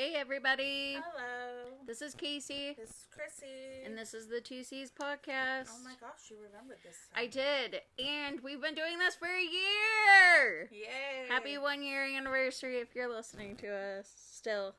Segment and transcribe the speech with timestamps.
[0.00, 0.94] Hey, everybody.
[0.94, 1.76] Hello.
[1.86, 3.84] This is Casey, This is Chrissy.
[3.84, 5.68] and this is the Two C's podcast.
[5.68, 6.96] oh my gosh, you remembered this.
[7.14, 10.70] I did, and we've been doing this for a year.
[10.72, 11.28] Yay.
[11.28, 14.74] Happy one year anniversary if you're listening to us still.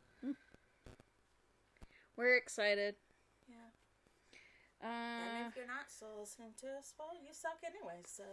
[2.18, 2.96] We're excited.
[3.48, 4.88] Yeah.
[4.90, 8.24] And Uh, if you're not still listening to us, well, you suck anyway, so.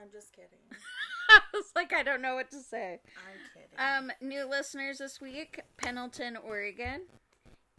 [0.00, 0.58] I'm just kidding.
[1.30, 3.00] I was like, I don't know what to say.
[3.16, 4.10] I'm kidding.
[4.10, 7.02] Um, new listeners this week: Pendleton, Oregon,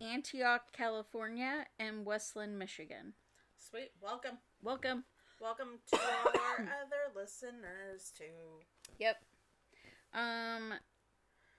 [0.01, 3.13] Antioch, California, and Westland, Michigan.
[3.57, 3.91] Sweet.
[4.01, 4.37] Welcome.
[4.61, 5.03] Welcome.
[5.41, 8.61] Welcome to our other listeners, too.
[8.99, 9.17] Yep.
[10.13, 10.73] Um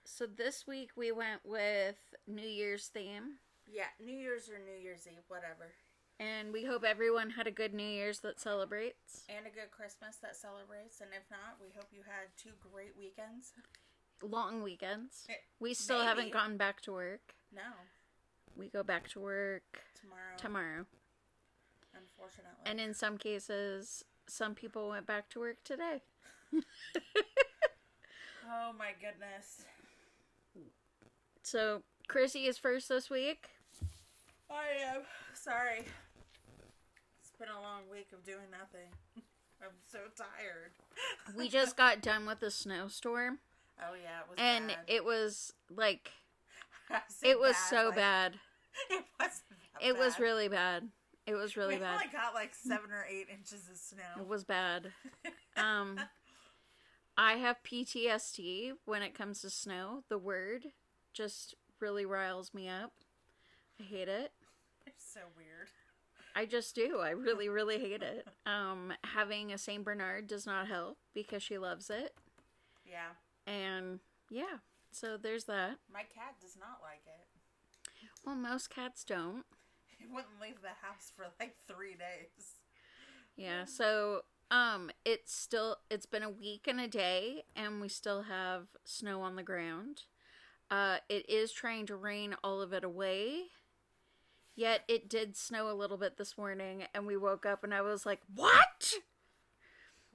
[0.05, 1.97] so this week we went with
[2.29, 5.73] New Year's theme Yeah, New Year's or New Year's Eve, whatever.
[6.21, 9.25] And we hope everyone had a good New Year's that celebrates.
[9.29, 11.01] And a good Christmas that celebrates.
[11.01, 13.53] And if not, we hope you had two great weekends.
[14.23, 15.27] Long weekends.
[15.29, 16.07] Eh, We still maybe.
[16.09, 17.35] haven't gone back to work.
[17.55, 17.63] No,
[18.57, 20.37] We go back to work tomorrow.
[20.37, 20.87] tomorrow.
[21.95, 22.63] Unfortunately.
[22.67, 26.01] And in some cases some people went back to work today.
[28.47, 29.65] oh my goodness.
[31.43, 33.51] So Chrissy is first this week.
[34.51, 35.03] I am
[35.35, 35.85] sorry.
[37.45, 38.89] Been a long week of doing nothing.
[39.63, 40.73] I'm so tired.
[41.37, 43.39] We just got done with the snowstorm
[43.79, 44.79] Oh yeah, it was and bad.
[44.87, 46.11] it was like
[47.23, 48.35] it was bad, so like, bad.
[48.89, 49.33] It that
[49.83, 50.89] It was really bad.
[51.27, 51.95] It was really we bad.
[51.97, 54.23] only got like seven or eight inches of snow.
[54.23, 54.93] It was bad.
[55.59, 56.01] Um,
[57.19, 60.05] I have PTSD when it comes to snow.
[60.09, 60.69] The word
[61.13, 62.93] just really riles me up.
[63.79, 64.33] I hate it.
[64.87, 65.69] It's so weird.
[66.35, 66.99] I just do.
[67.01, 68.27] I really, really hate it.
[68.47, 72.15] Um, having a Saint Bernard does not help because she loves it,
[72.85, 73.13] Yeah,
[73.47, 74.01] and
[74.31, 74.59] yeah.
[74.91, 75.79] So there's that.
[75.93, 77.27] my cat does not like it.
[78.25, 79.45] Well, most cats don't.
[79.99, 82.57] He wouldn't leave the house for like three days.
[83.37, 83.65] Yeah.
[83.65, 88.67] So um, it's still it's been a week and a day, and we still have
[88.85, 90.03] snow on the ground.
[90.71, 93.45] Uh, it is trying to rain all of it away.
[94.57, 97.81] Yet it did snow a little bit this morning, and we woke up and I
[97.83, 98.95] was like, "What?"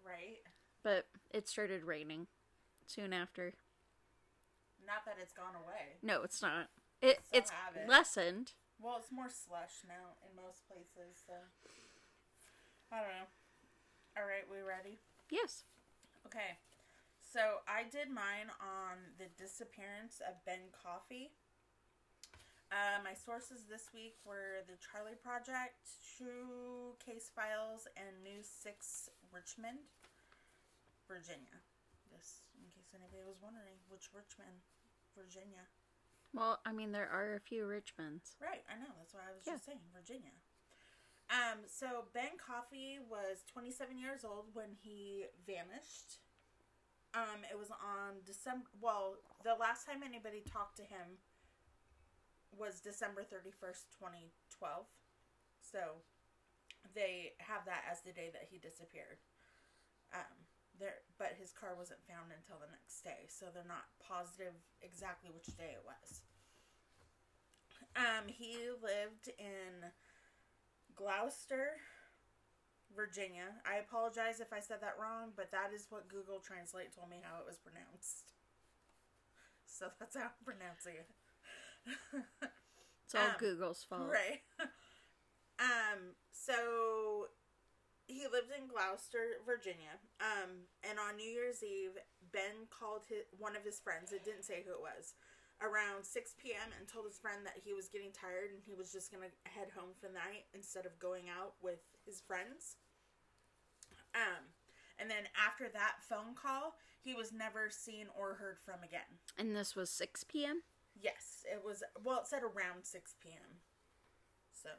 [0.06, 0.40] Right?
[0.84, 2.28] But it started raining
[2.88, 3.54] soon after.
[4.86, 6.00] Not that it's gone away.
[6.02, 6.70] No, it's not.
[7.02, 7.88] It it's it.
[7.88, 8.54] lessened.
[8.82, 11.34] Well, it's more slush now in most places, so
[12.92, 13.28] I don't know.
[14.18, 15.00] All right, we ready?
[15.30, 15.64] Yes.
[16.26, 16.58] Okay.
[17.22, 21.32] So I did mine on the disappearance of Ben Coffey.
[22.70, 29.10] Uh, my sources this week were the Charley Project, True Case Files, and News Six
[29.34, 29.82] Richmond,
[31.10, 31.58] Virginia.
[32.14, 34.62] This, in case anybody was wondering, which Richmond,
[35.18, 35.66] Virginia.
[36.30, 38.38] Well, I mean, there are a few Richmonds.
[38.38, 38.94] Right, I know.
[39.02, 39.58] That's why I was Yeah.
[39.58, 40.38] just saying Virginia.
[41.34, 46.22] Um, so Ben Coffey was 27 years old when he vanished.
[47.18, 48.70] Um, it was on December.
[48.80, 51.18] Well, the last time anybody talked to him
[52.58, 54.86] was December 31st, 2012.
[55.62, 56.02] So
[56.96, 59.22] they have that as the day that he disappeared.
[60.14, 60.50] Um,
[60.80, 65.30] there, but his car wasn't found until the next day, so they're not positive exactly
[65.30, 66.24] which day it was.
[68.00, 69.92] Um, he lived in
[70.96, 71.84] Gloucester,
[72.96, 73.60] Virginia.
[73.68, 77.20] I apologize if I said that wrong, but that is what Google Translate told me
[77.22, 78.32] how it was pronounced.
[79.68, 81.12] So that's how I'm pronouncing it.
[83.06, 84.08] It's all Um, Google's fault.
[84.08, 84.42] Right.
[85.60, 87.30] um, so
[88.06, 89.98] he lived in Gloucester, Virginia.
[90.22, 91.98] Um, and on New Year's Eve,
[92.32, 95.16] Ben called his, one of his friends, it didn't say who it was,
[95.60, 96.70] around 6 p.m.
[96.78, 99.50] and told his friend that he was getting tired and he was just going to
[99.50, 102.78] head home for the night instead of going out with his friends.
[104.14, 104.54] Um,
[105.00, 109.18] and then after that phone call, he was never seen or heard from again.
[109.38, 110.62] And this was 6 p.m.
[111.02, 111.84] Yes, it was.
[112.04, 113.62] Well, it said around six p.m.
[114.52, 114.70] So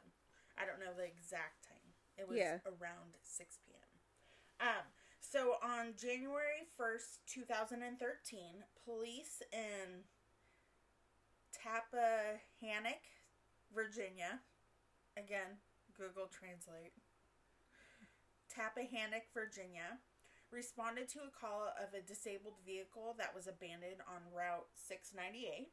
[0.57, 1.77] I don't know the exact time.
[2.17, 2.59] It was Yeah.
[2.65, 4.67] around six p.m.
[4.67, 4.85] Um.
[5.19, 10.03] So on January first, two thousand and thirteen, police in
[11.53, 13.01] Tappahannock,
[13.73, 14.39] Virginia,
[15.17, 15.57] again
[15.97, 16.93] Google Translate.
[18.51, 19.97] Tappahannock, Virginia,
[20.51, 25.69] responded to a call of a disabled vehicle that was abandoned on Route 698.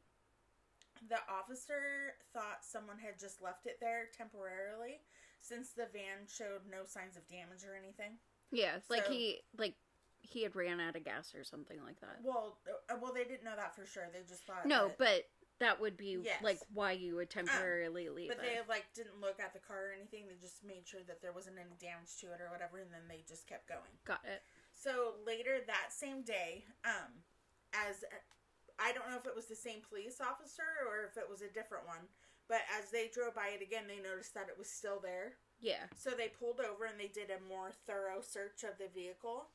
[1.07, 4.99] The officer thought someone had just left it there temporarily
[5.41, 8.17] since the van showed no signs of damage or anything.
[8.51, 9.75] Yeah, like So- he like
[10.21, 12.21] he had ran out of gas or something like that.
[12.21, 12.59] Well,
[12.89, 14.09] uh, well, they didn't know that for sure.
[14.11, 15.29] They just thought No, that- but
[15.59, 16.43] that would be Yes.
[16.43, 18.41] like why you would temporarily leave But it.
[18.41, 20.27] they like didn't look at the car or anything.
[20.27, 23.07] They just made sure that there wasn't any damage to it or whatever, and then
[23.07, 23.97] they just kept going.
[24.03, 24.43] Got it.
[24.73, 27.23] So later that same day, um,
[27.73, 28.03] as
[28.81, 31.51] I don't know if it was the same police officer or if it was a
[31.51, 32.07] different one,
[32.47, 35.33] but as they drove by it again, they noticed that it was still there.
[35.61, 35.91] Yeah.
[35.95, 39.47] So they pulled over and they did a more thorough search of the vehicle.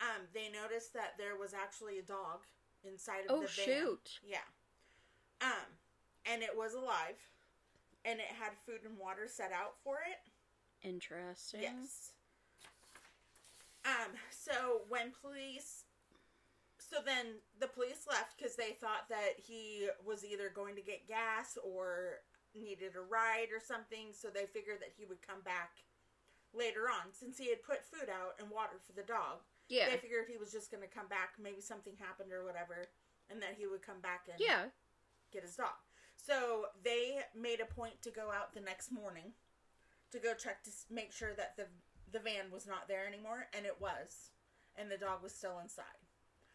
[0.00, 2.42] Um, they noticed that there was actually a dog
[2.84, 3.66] inside of Oh the van.
[3.68, 4.18] Oh shoot.
[4.26, 4.46] Yeah.
[5.40, 5.78] Um,
[6.26, 7.18] and it was alive,
[8.04, 10.18] and it had food and water set out for it.
[10.86, 11.62] Interesting.
[11.62, 12.10] Yes.
[13.84, 14.12] Um.
[14.30, 15.81] So when police,
[16.92, 21.08] so then the police left because they thought that he was either going to get
[21.08, 22.20] gas or
[22.54, 24.12] needed a ride or something.
[24.12, 25.80] So they figured that he would come back
[26.52, 29.40] later on since he had put food out and water for the dog.
[29.68, 29.88] Yeah.
[29.88, 31.40] They figured he was just going to come back.
[31.40, 32.84] Maybe something happened or whatever,
[33.30, 34.68] and that he would come back and Yeah.
[35.32, 35.80] get his dog.
[36.16, 39.32] So they made a point to go out the next morning
[40.12, 41.66] to go check to make sure that the
[42.12, 44.28] the van was not there anymore, and it was,
[44.76, 45.96] and the dog was still inside.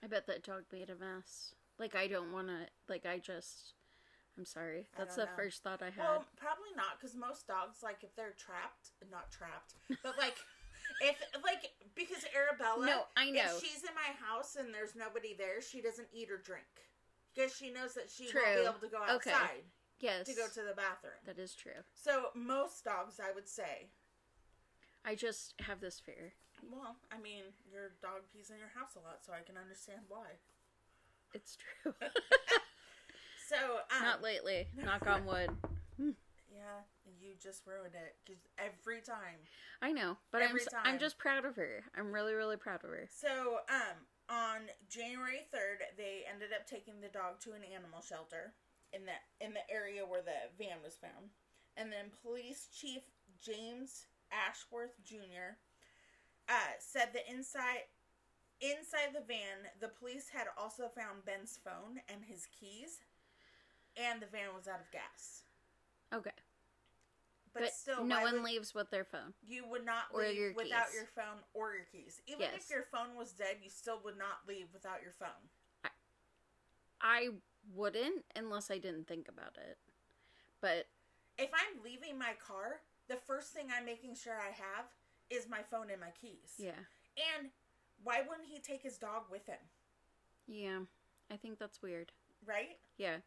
[0.04, 1.54] I bet that dog made a mess.
[1.80, 2.68] Like I don't want to.
[2.90, 3.74] Like I just.
[4.38, 4.88] I'm sorry.
[4.96, 5.32] That's the know.
[5.36, 5.98] first thought I had.
[5.98, 9.74] Well, probably not, because most dogs, like if they're trapped, not trapped,
[10.04, 10.36] but like
[11.02, 13.42] if like because Arabella, no, I know.
[13.46, 16.70] if she's in my house and there's nobody there, she doesn't eat or drink
[17.34, 18.42] because she knows that she True.
[18.44, 19.32] won't be able to go Okay.
[19.32, 19.66] outside
[20.00, 20.28] yes.
[20.28, 21.18] to go to the bathroom.
[21.26, 21.82] That is true.
[21.96, 23.90] So most dogs, I would say,
[25.06, 26.34] I just have this fear.
[26.72, 30.02] Well, I mean, your dog pees in your house a lot, so I can understand
[30.10, 30.38] why.
[31.34, 31.94] It's true.
[33.48, 33.56] So,
[33.96, 34.68] um, Not lately.
[34.76, 35.50] Knock on wood.
[35.98, 36.84] yeah,
[37.18, 39.40] you just ruined it 'cause every time.
[39.82, 40.82] I know, but I'm time.
[40.84, 41.86] I'm just proud of her.
[41.96, 43.08] I'm really really proud of her.
[43.10, 48.54] So, um, on January third, they ended up taking the dog to an animal shelter
[48.92, 51.30] in the in the area where the van was found,
[51.78, 53.04] and then Police Chief
[53.40, 55.56] James Ashworth Jr.
[56.50, 57.84] Uh, said that inside
[58.62, 63.02] inside the van, the police had also found Ben's phone and his keys,
[63.96, 65.44] and the van was out of gas.
[66.14, 66.32] Okay,
[67.54, 69.34] But, but, still, no one would- leaves with their phone.
[69.46, 70.96] you would not Or leave your without keys.
[70.96, 72.22] your phone or your keys.
[72.26, 72.64] Even Yes.
[72.64, 75.50] if your phone was dead, you still would not leave without your phone.
[77.02, 77.30] I
[77.74, 79.78] wouldn't unless I didn't think about it.
[80.62, 80.88] But
[81.38, 84.86] If I'm leaving my car, the first thing I'm making sure I have
[85.30, 86.54] is my phone and my keys.
[86.58, 86.72] yeah,
[87.38, 87.50] And
[88.04, 89.60] why wouldn't he take his dog with him?
[90.48, 90.80] yeah,
[91.32, 92.12] I think that's weird.
[92.46, 92.78] Right?
[92.98, 93.18] Yeah,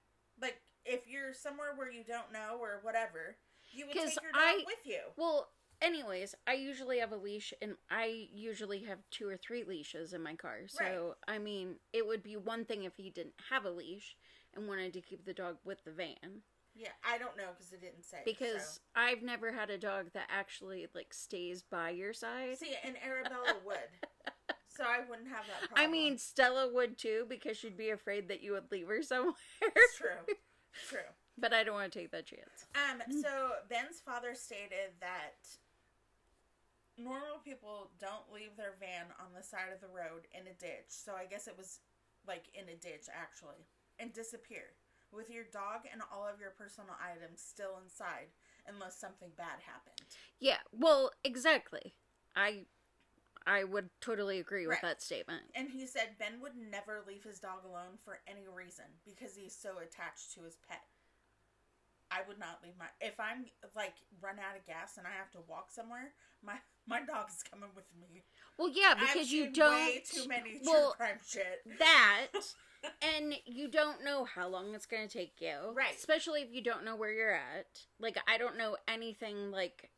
[0.40, 3.36] Like if you're somewhere where you don't know or whatever,
[3.72, 5.00] you would take your dog I- with you.
[5.16, 5.48] Well,
[5.82, 10.22] anyways, I usually have a leash, and I usually have two or three leashes in
[10.22, 10.60] my car.
[10.68, 14.16] So, I mean, it would be one thing if he didn't have a leash
[14.54, 16.42] and wanted to keep the dog with the van.
[16.80, 18.22] Yeah, I don't know because it didn't say.
[18.24, 18.80] Because so.
[18.96, 22.56] I've never had a dog that actually, like, stays by your side.
[22.56, 24.08] see, and Arabella would,
[24.68, 25.76] so I wouldn't have that problem.
[25.76, 29.34] I mean, Stella would too, because she'd be afraid that you would leave her somewhere.
[29.60, 30.34] it's true,
[30.88, 31.10] true.
[31.36, 32.64] but I don't want to take that chance.
[32.74, 35.36] Um, so Ben's father stated that
[36.96, 40.88] normal people don't leave their van on the side of the road in a ditch.
[40.88, 41.80] So I guess it was
[42.26, 43.66] like in a ditch actually,
[43.98, 44.72] and disappear
[45.12, 48.28] with your dog and all of your personal items still inside
[48.66, 50.00] unless something bad happened.
[50.38, 51.94] Yeah, well, exactly.
[52.36, 52.66] I
[53.46, 54.82] I would totally agree with Right.
[54.82, 55.44] that statement.
[55.54, 59.56] And he said Ben would never leave his dog alone for any reason because he's
[59.56, 60.82] so attached to his pet.
[62.10, 65.30] I would not leave my if I'm like run out of gas and I have
[65.32, 66.12] to walk somewhere,
[66.42, 68.22] my my dog is coming with me.
[68.58, 71.62] Well, yeah, because you don't way too many true well, crime shit.
[71.78, 72.28] that
[73.02, 75.56] and you don't know how long it's going to take you.
[75.74, 75.94] Right.
[75.96, 77.80] Especially if you don't know where you're at.
[77.98, 79.90] Like I don't know anything like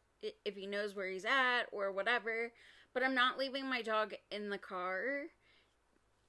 [0.45, 2.53] if he knows where he's at or whatever,
[2.95, 5.25] but I'm not leaving my dog in the car.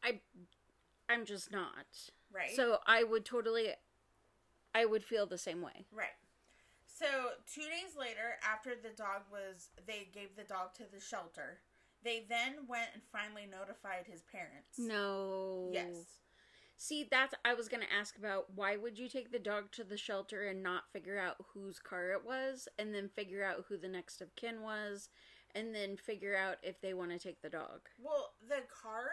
[0.03, 0.19] I
[1.09, 1.85] I'm just not.
[2.31, 2.55] Right.
[2.55, 3.69] So I would totally
[4.75, 5.85] I would feel the same way.
[5.91, 6.07] right.
[6.85, 7.05] So
[7.51, 11.59] two days later, after the dog was, they gave the dog to the shelter.
[12.03, 14.77] They then went and finally notified his parents.
[14.77, 15.69] No.
[15.73, 15.95] Yes.
[16.83, 19.95] See, that's I was gonna ask about why would you take the dog to the
[19.95, 23.87] shelter and not figure out whose car it was, and then figure out who the
[23.87, 25.07] next of kin was,
[25.55, 27.87] and then figure out if they want to take the dog.
[27.97, 29.11] Well, the car,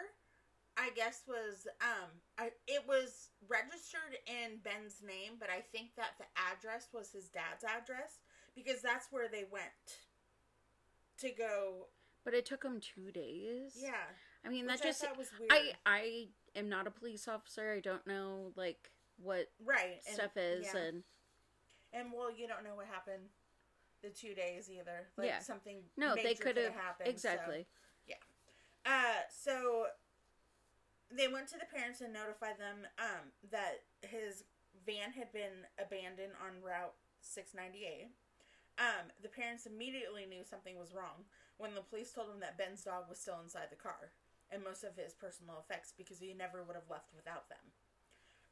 [0.75, 6.15] I guess, was um, I, it was registered in Ben's name, but I think that
[6.17, 8.19] the address was his dad's address
[8.53, 10.01] because that's where they went
[11.19, 11.87] to go.
[12.25, 13.77] But it took them two days.
[13.81, 13.93] Yeah,
[14.45, 15.51] I mean, Which that just I thought was weird.
[15.53, 17.73] I I am not a police officer.
[17.75, 18.91] I don't know like
[19.21, 20.79] what right and- stuff is yeah.
[20.81, 21.03] and
[21.93, 23.23] And well, you don't know what happened
[24.01, 25.07] the two days either.
[25.17, 25.39] Like Yeah.
[25.39, 27.07] something no, they could have happened.
[27.07, 27.67] so- exactly.
[28.83, 29.85] Uh, so
[31.11, 34.43] they went to the parents and notified them um, that his
[34.87, 38.09] van had been abandoned on Route 698.
[38.79, 41.25] Um, the parents immediately knew something was wrong
[41.57, 44.09] when the police told them that Ben's dog was still inside the car
[44.51, 47.63] and most of his personal effects because he never would have left without them.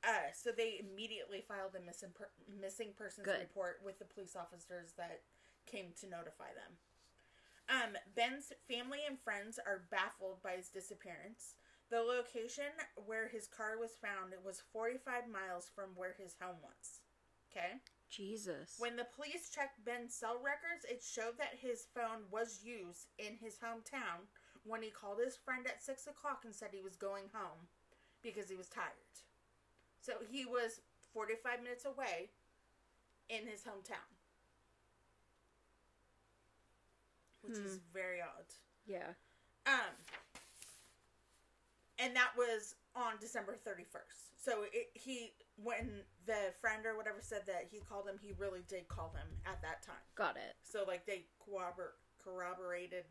[0.03, 3.39] Uh, so they immediately filed a missing, per- missing persons Good.
[3.39, 5.21] report with the police officers that
[5.67, 6.79] came to notify them.
[7.69, 11.59] Um, Ben's family and friends are baffled by his disappearance.
[11.91, 12.71] The location
[13.05, 17.01] where his car was found was 45 miles from where his home was.
[17.51, 17.81] Okay?
[18.09, 18.75] Jesus.
[18.79, 23.37] When the police checked Ben's cell records, it showed that his phone was used in
[23.37, 24.25] his hometown
[24.63, 27.67] when he called his friend at 6 o'clock and said he was going home
[28.21, 29.15] because he was tired.
[30.01, 30.81] So he was
[31.13, 32.29] 45 minutes away
[33.29, 34.07] in his hometown.
[37.41, 38.45] Which is very odd.
[38.85, 39.13] yeah.
[39.65, 39.95] Um,
[41.97, 44.43] and that was on December 31st.
[44.43, 48.61] So it, he, when the friend or whatever said that he called him, he really
[48.67, 50.01] did call him at that time.
[50.15, 50.55] Got it.
[50.63, 53.03] So like they corrobor- corroborated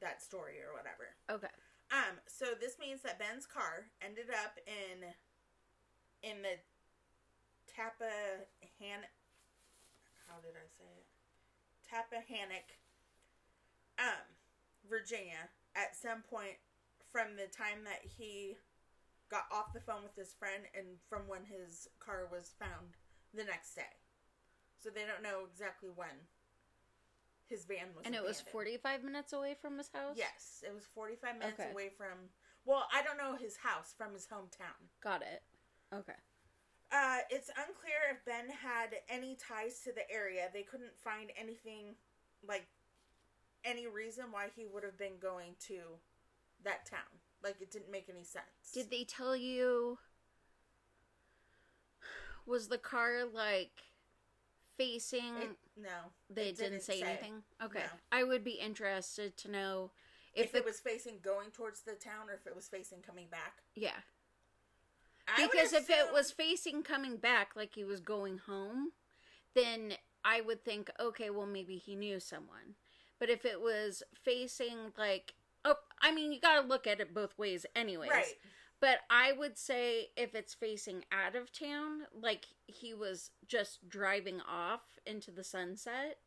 [0.00, 1.14] that story or whatever.
[1.30, 1.52] Okay.
[1.92, 5.04] Um, so this means that Ben's car ended up in
[6.22, 6.56] in the
[7.68, 9.12] Tappahannock.
[10.26, 11.06] How did I say it?
[11.84, 12.68] Tappahannock,
[13.98, 14.24] um,
[14.88, 15.50] Virginia.
[15.76, 16.56] At some point
[17.10, 18.56] from the time that he
[19.30, 22.94] got off the phone with his friend and from when his car was found
[23.34, 23.98] the next day.
[24.78, 26.28] So they don't know exactly when
[27.48, 28.04] his van was.
[28.04, 30.16] And it was 45 minutes away from his house?
[30.16, 31.70] Yes, it was 45 minutes Okay.
[31.70, 32.30] away from.
[32.64, 34.88] Well, I don't know his house from his hometown.
[35.02, 35.42] Got it.
[35.92, 36.14] Okay.
[36.90, 40.48] Uh, it's unclear if Ben had any ties to the area.
[40.52, 41.96] They couldn't find anything,
[42.46, 42.66] like,
[43.64, 45.80] any reason why he would have been going to
[46.62, 47.20] that town.
[47.42, 48.72] Like, it didn't make any sense.
[48.72, 49.98] Did they tell you
[52.46, 53.82] was the car like
[54.76, 56.12] facing It, no.
[56.30, 57.42] they it didn't, say, anything?
[57.62, 57.80] Okay.
[57.80, 58.00] No.
[58.12, 59.90] I would be interested to know
[60.34, 63.00] if, If, the it was facing going towards the town or if it was facing
[63.00, 63.62] coming back.
[63.74, 64.00] yeah.
[65.26, 68.90] I Because if it was facing coming back like he was going home,
[69.54, 72.74] then I would think, okay, well maybe he knew someone.
[73.18, 77.14] But if it was facing like oh, I mean, you got to look at it
[77.14, 78.10] both ways anyways.
[78.10, 78.34] Right.
[78.84, 84.42] But I would say if it's facing out of town, like he was just driving
[84.46, 86.18] off into the sunset,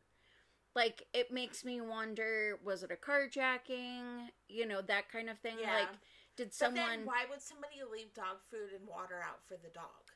[0.75, 4.29] like it makes me wonder was it a carjacking?
[4.49, 5.57] You know, that kind of thing.
[5.61, 5.71] Yeah.
[5.71, 5.89] Like,
[6.35, 6.87] did But someone.
[6.87, 10.09] then why would somebody leave dog food and water out for the dog?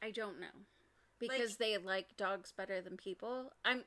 [0.00, 0.54] I don't know.
[1.18, 3.50] Because they like dogs better than people.
[3.64, 3.82] I'm.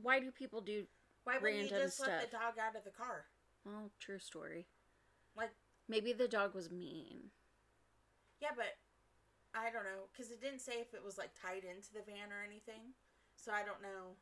[0.00, 0.84] Why do people do.
[1.24, 3.24] Why wouldn't you just let the dog out of the car?
[3.66, 4.68] Well, true story.
[5.36, 5.50] Like,
[5.88, 7.30] Maybe the dog was mean.
[8.40, 8.78] yeah, but
[9.54, 12.30] I don't know because it didn't say if it was like tied into the van
[12.30, 12.94] or anything,
[13.34, 14.14] so I don't know.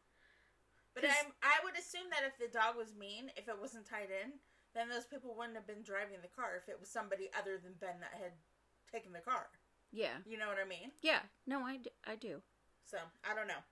[0.95, 4.09] But I'm, I would assume that if the dog was mean, if it wasn't tied
[4.09, 4.41] in,
[4.75, 7.77] then those people wouldn't have been driving the car if it was somebody other than
[7.79, 8.33] Ben that had
[8.91, 9.47] taken the car.
[9.93, 10.25] Yeah.
[10.27, 10.91] You know what I mean?
[11.03, 11.21] Yeah.
[11.47, 11.79] No, I.
[12.07, 12.41] I do.
[12.85, 12.99] So
[13.29, 13.62] I don't know.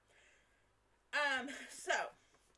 [1.17, 1.49] Um.
[1.73, 1.93] So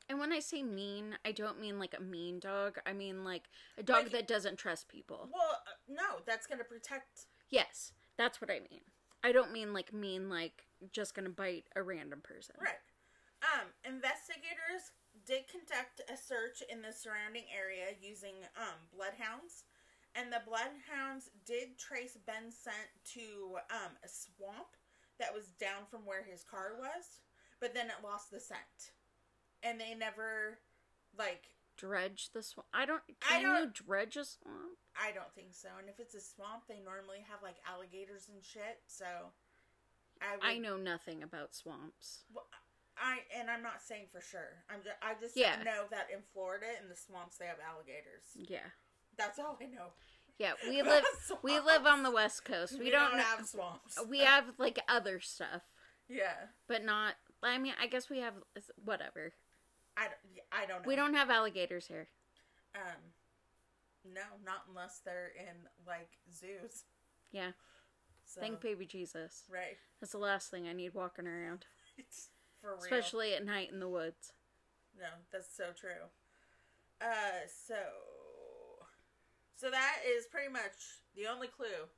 [0.09, 2.79] And when I say mean, I don't mean like a mean dog.
[2.87, 5.29] I mean like a dog Like- that doesn't trust people.
[5.33, 7.27] well, uh, no, that's gonna protect.
[7.51, 8.81] Yes, that's what I mean.
[9.23, 12.57] I don't mean like mean like just gonna bite a random person.
[12.59, 12.79] Right.
[13.43, 14.93] Um, investigators
[15.27, 19.65] did conduct a search in the surrounding area using um, bloodhounds,
[20.15, 24.69] and the bloodhounds did trace Ben's scent to um, a swamp
[25.21, 27.21] that was down from where his car was,
[27.61, 28.93] but then it lost the scent,
[29.63, 30.59] and they never
[31.19, 31.45] like
[31.77, 32.67] Dredge the swamp.
[32.75, 33.03] I don't.
[33.23, 34.79] I Can you don't- dredge a swamp?
[35.01, 35.69] I don't think so.
[35.79, 38.83] And if it's a swamp, they normally have like alligators and shit.
[38.89, 39.05] So
[40.21, 42.25] I would, I know nothing about swamps.
[42.35, 42.47] Well,
[42.97, 44.65] I and I'm not saying for sure.
[44.69, 45.63] I'm just, I just Yeah.
[45.63, 48.25] know that in Florida in the swamps they have alligators.
[48.35, 48.67] Yeah,
[49.17, 49.93] That's all I know.
[50.37, 50.55] yeah.
[50.69, 51.05] We live.
[51.45, 52.77] we live on the west coast.
[52.77, 53.23] We, don't, know.
[53.23, 54.01] have swamps.
[54.09, 55.63] We have like other stuff,
[56.09, 56.51] yeah.
[56.67, 57.15] but not.
[57.41, 58.35] I mean, I guess we have
[58.85, 59.33] whatever.
[59.99, 60.89] I don't, I don't know.
[60.89, 62.09] We don't have alligators here.
[62.75, 63.03] Um,
[64.15, 66.85] no, not unless they're in like zoos.
[67.33, 67.51] Yeah.
[68.25, 69.45] So, Thank baby Jesus.
[69.51, 69.77] right.
[70.01, 71.67] That's the last thing I need walking around,
[72.61, 72.79] For real.
[72.83, 74.33] especially at night in the woods.
[74.99, 76.07] No, that's so true.
[77.01, 77.75] Uh, so,
[79.57, 81.89] so that is pretty much the only clue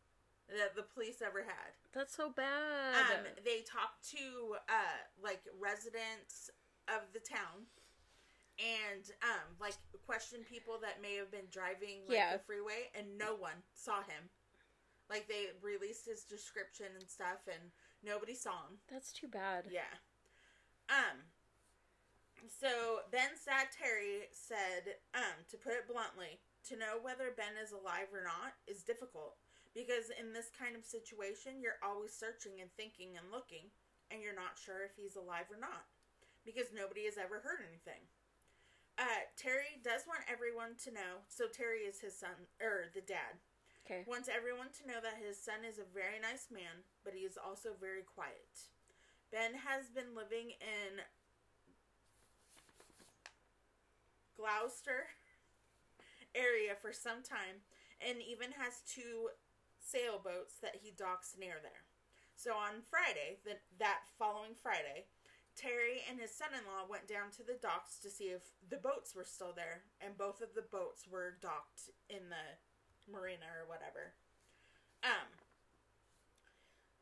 [0.49, 1.73] that the police ever had.
[1.93, 2.95] That's so bad.
[2.95, 6.51] Um, they talked to uh like residents
[6.89, 7.67] of the town
[8.61, 9.75] and um like
[10.07, 12.33] questioned people that may have been driving like Yeah.
[12.37, 14.29] the freeway and no one saw him.
[15.09, 17.71] Like they released his description and stuff and
[18.05, 18.79] nobody saw him.
[18.91, 19.65] That's too bad.
[19.71, 19.91] Yeah.
[20.89, 21.25] Um
[22.49, 28.09] so Ben Terry said, um, to put it bluntly, to know whether Ben is alive
[28.17, 29.37] or not is difficult
[29.77, 33.69] because in this kind of situation you're always searching and thinking and looking
[34.11, 35.85] and you're not sure if he's alive or not
[36.45, 38.01] because nobody has ever heard anything.
[39.01, 41.25] Uh, Terry does want everyone to know.
[41.33, 43.41] So Terry is his son or the dad
[43.89, 44.05] Okay.
[44.07, 47.35] wants everyone to know that his son is a very nice man, but he is
[47.41, 48.69] also very quiet.
[49.33, 51.01] Ben has been living in
[54.37, 55.11] Gloucester
[56.37, 57.65] area for some time
[58.05, 59.33] and even has two
[59.81, 61.83] sailboats that he docks near there.
[62.37, 65.09] So on Friday, the, that following Friday,
[65.61, 68.41] Terry and his son-in-law went down to the docks to see if
[68.73, 72.47] the boats were still there, and both of the boats were docked in the
[73.13, 74.17] marina or whatever.
[75.05, 75.29] Um.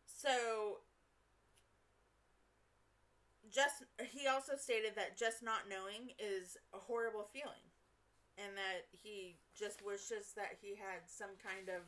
[0.06, 0.82] So
[3.50, 7.64] just he also stated that just not knowing is a horrible feeling
[8.36, 11.82] and that he just wishes that he had some kind of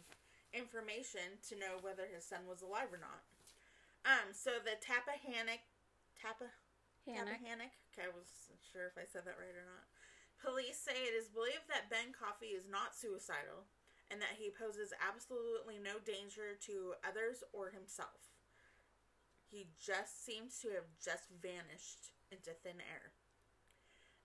[0.57, 3.23] information to know whether his son was alive or not.
[4.09, 5.63] Um so the Tappahannock
[6.17, 6.49] Tappa
[7.15, 7.75] Tappahannock.
[7.91, 9.87] Okay, I wasn't sure if I said that right or not.
[10.41, 13.69] Police say it is believed that Ben Coffey is not suicidal
[14.09, 18.33] and that he poses absolutely no danger to others or himself.
[19.47, 23.15] He just seems to have just vanished into thin air.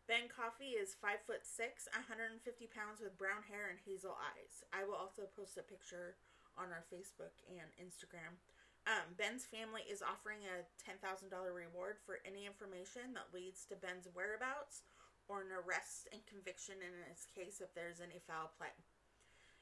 [0.05, 4.61] Ben Coffey is five foot six, 150 pounds with brown hair and hazel eyes.
[4.69, 6.13] I will also post a picture
[6.55, 8.37] on our Facebook and Instagram.
[8.85, 11.01] Um, Ben's family is offering a $10,000
[11.49, 14.85] reward for any information that leads to Ben's whereabouts
[15.25, 18.69] or an arrest and conviction in his case if there's any foul play.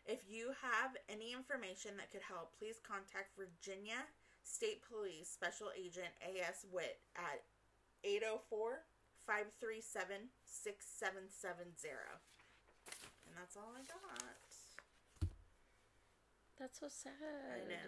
[0.04, 4.04] If you have any information that could help, please contact Virginia
[4.44, 6.68] State Police Special Agent A.S.
[6.68, 7.48] Witt at
[8.04, 8.84] 804
[9.24, 11.72] 537 6770.
[13.24, 14.36] And that's all I got.
[16.60, 17.16] That's so sad.
[17.24, 17.88] I know.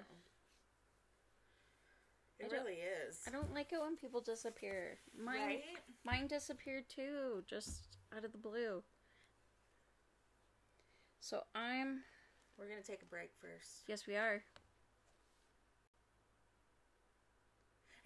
[2.39, 3.19] It really is.
[3.27, 4.97] I don't like it when people disappear.
[5.17, 5.63] Mine, Right?
[6.03, 8.83] mine disappeared too, just out of the blue.
[11.21, 12.01] So I'm.
[12.57, 13.83] We're going to take a break first.
[13.87, 14.43] Yes, we are.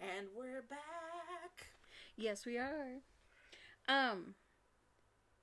[0.00, 1.66] And we're back.
[2.16, 3.00] Yes, we are.
[3.88, 4.34] Um,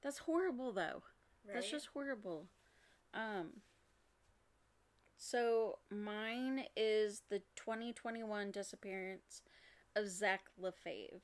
[0.01, 1.03] that's horrible though.
[1.45, 1.53] Right?
[1.55, 2.47] That's just horrible.
[3.13, 3.61] Um.
[5.17, 9.41] So mine is the 2021 disappearance
[9.95, 11.21] of Zack Lefave.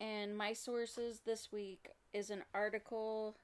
[0.00, 3.38] And my sources this week is an article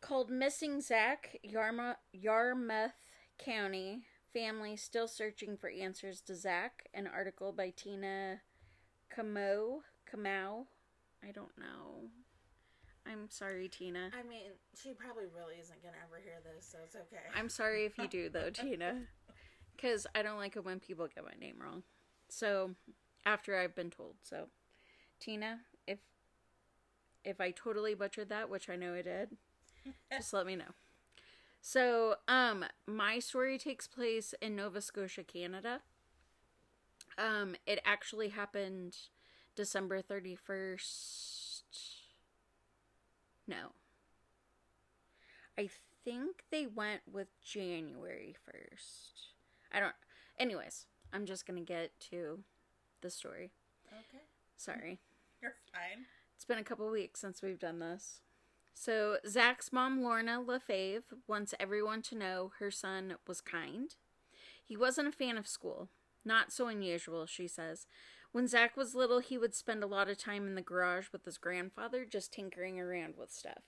[0.00, 2.92] called Missing Zack, Yarmouth
[3.38, 8.40] County Family Still Searching for Answers to Zack, an article by Tina
[9.10, 9.82] Camo.
[10.10, 10.66] Kamau.
[11.22, 12.08] I don't know.
[13.10, 14.10] I'm sorry, Tina.
[14.18, 17.22] I mean, she probably really isn't going to ever hear this, so it's okay.
[17.36, 19.02] I'm sorry if you do, though, Tina.
[19.74, 21.82] Because I don't like it when people get my name wrong.
[22.28, 22.72] So,
[23.24, 24.16] after I've been told.
[24.22, 24.48] So,
[25.20, 25.98] Tina, if
[27.24, 29.36] if I totally butchered that, which I know I did,
[30.12, 30.72] just let me know.
[31.60, 35.80] So, um, my story takes place in Nova Scotia, Canada.
[37.16, 38.96] Um, it actually happened
[39.56, 41.37] December 31st.
[43.48, 43.72] No.
[45.58, 45.68] I
[46.04, 49.32] think they went with January 1st.
[49.72, 49.94] I don't.
[50.38, 52.40] Anyways, I'm just gonna get to
[53.00, 53.50] the story.
[53.90, 54.22] okay.
[54.56, 55.00] Sorry.
[55.42, 56.04] You're fine.
[56.36, 58.20] It's been a couple weeks since we've done this.
[58.74, 63.96] So, Zack's mom, Lorna Lefave, wants everyone to know her son was kind.
[64.64, 65.88] He wasn't a fan of school.
[66.24, 67.86] Not so unusual, she says.
[68.32, 71.24] When Zack was little, he would spend a lot of time in the garage with
[71.24, 73.62] his grandfather just tinkering around with stuff.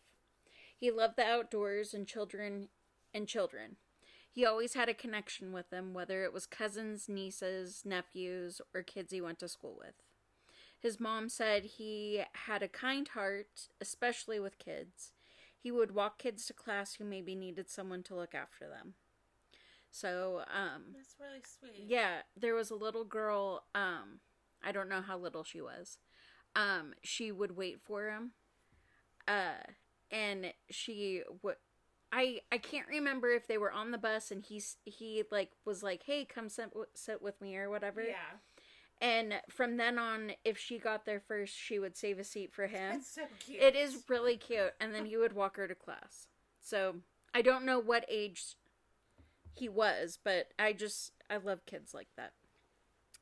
[0.76, 2.68] He loved the outdoors and children
[3.12, 3.76] and children.
[4.30, 9.12] He always had a connection with them, whether it was cousins, nieces, nephews, or kids
[9.12, 9.94] he went to school with.
[10.78, 15.12] His mom said he had a kind heart, especially with kids.
[15.58, 18.94] He would walk kids to class who maybe needed someone to look after them.
[19.90, 21.86] So, um, That's really sweet.
[21.86, 24.20] yeah, there was a little girl, um,
[24.64, 25.98] I don't know how little she was.
[26.56, 28.32] Um, she would wait for him
[29.28, 29.62] uh
[30.10, 31.56] and she would
[32.12, 35.80] I I can't remember if they were on the bus and he's he like was
[35.84, 38.02] like, "Hey, come sit, sit with me" or whatever.
[38.02, 38.38] Yeah.
[39.00, 42.66] And from then on, if she got there first, she would save a seat for
[42.66, 42.96] him.
[42.96, 43.62] It's so cute.
[43.62, 46.26] It is really cute, and then he would walk her to class.
[46.60, 46.96] So
[47.32, 48.56] I don't know what age
[49.54, 52.32] he was, but I just I love kids like that.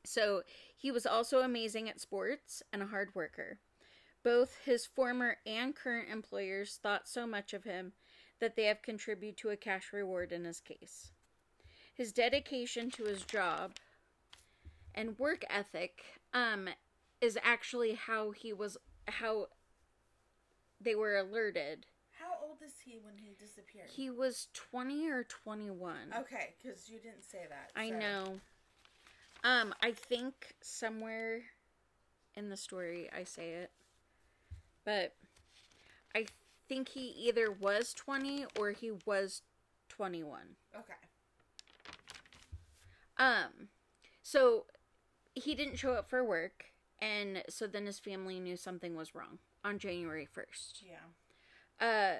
[0.03, 0.41] So
[0.79, 3.59] he was also amazing at sports and a hard worker.
[4.23, 7.91] Both his former and current employers thought so much of him
[8.39, 11.11] that they have contributed to a cash reward in his case.
[11.93, 13.73] His dedication to his job
[14.95, 16.01] and work ethic
[16.33, 16.69] um
[17.19, 18.77] is actually how he was
[19.09, 19.47] how
[20.79, 21.85] they were alerted.
[22.17, 23.89] How old is he when he disappeared?
[23.89, 26.13] He was 20 or 21.
[26.19, 27.71] okay, because you didn't say that.
[27.75, 28.39] I so- know.
[29.43, 31.41] Um I think somewhere
[32.35, 33.71] in the story I say it.
[34.85, 35.15] But
[36.15, 36.25] I
[36.67, 39.41] think he either was 20 or he was
[39.89, 40.41] 21.
[40.75, 40.93] Okay.
[43.17, 43.67] Um,
[44.23, 44.65] so
[45.35, 46.65] he didn't show up for work,
[47.01, 50.83] and so then his family knew something was wrong on January 1st.
[50.87, 51.85] Yeah.
[51.85, 52.19] Uh,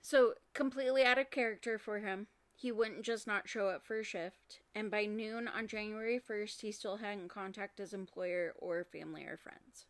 [0.00, 2.28] so completely out of character for him.
[2.60, 6.62] He wouldn't just not show up for a shift, and by noon on January 1st,
[6.62, 9.86] he still hadn't contacted his employer or family or friends.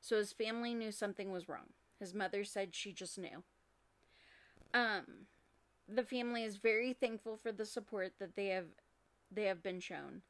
[0.00, 1.74] So his family knew something was wrong.
[2.00, 3.44] His mother said she just knew.
[4.74, 5.26] Um,
[5.88, 8.66] the family is very thankful for the support that they have
[9.30, 10.22] they have been shown.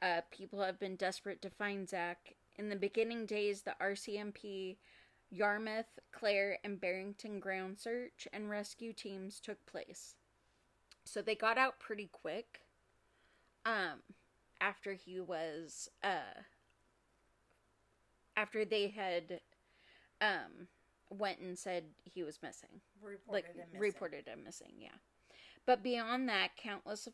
[0.00, 2.36] Uh, people have been desperate to find Zack.
[2.56, 4.76] In the beginning days, the RCMP,
[5.28, 10.14] Yarmouth, Clare, and Barrington ground search and rescue teams took place.
[11.04, 12.60] So they got out pretty quick.
[13.66, 14.00] Um,
[14.60, 16.42] after he was uh,
[18.36, 19.40] after they had
[20.20, 20.68] um
[21.10, 23.80] went and said he was missing Reported like him missing.
[23.80, 24.96] reported him missing yeah
[25.66, 27.12] but beyond that countless of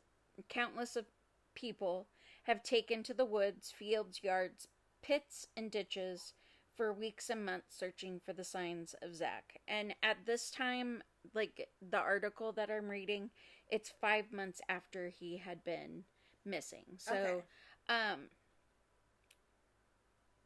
[0.48, 1.06] countless of
[1.54, 2.06] people
[2.44, 4.68] have taken to the woods fields yards
[5.02, 6.34] pits and ditches
[6.76, 11.02] for weeks and months searching for the signs of zach and at this time
[11.34, 13.30] like the article that i'm reading
[13.70, 16.04] it's five months after he had been
[16.44, 17.42] missing so Okay.
[17.88, 18.20] um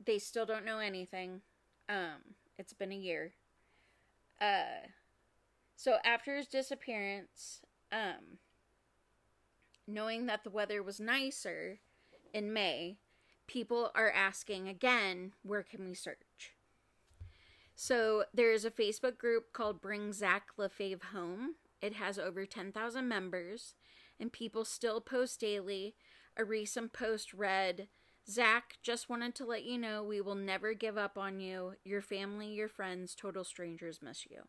[0.05, 1.41] they still don't know anything
[1.89, 3.35] um it's been a year
[4.41, 4.87] uh
[5.77, 7.61] so after his disappearance,
[7.93, 8.39] um,
[9.87, 11.81] knowing that the weather was nicer
[12.33, 12.99] in May,
[13.47, 16.53] people are asking again, where can we search?
[17.75, 21.57] So there is a Facebook group called Bring Zack Lefave Home.
[21.85, 23.75] It has over 10,000 members,
[24.19, 25.97] and people still post daily.
[26.35, 27.89] A recent post read,
[28.27, 31.75] Zack, just wanted to let you know we will never give up on you.
[31.85, 34.45] Your family, your friends, total strangers miss you.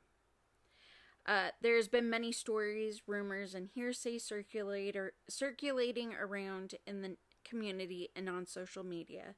[1.25, 8.29] Uh, there's been many stories, rumors, and hearsay circulator, circulating around in the community and
[8.29, 9.35] on social media,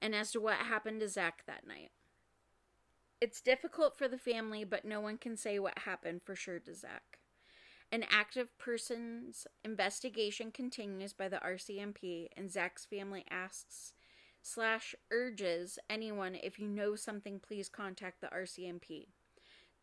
[0.00, 1.90] and as to what happened to Zack that night.
[3.20, 6.74] It's difficult for the family, but no one can say what happened for sure to
[6.74, 7.17] Zack.
[7.90, 13.92] An active person's investigation continues by the RCMP, and Zack's family asks
[14.42, 19.08] slash urges anyone if you know something, please contact the RCMP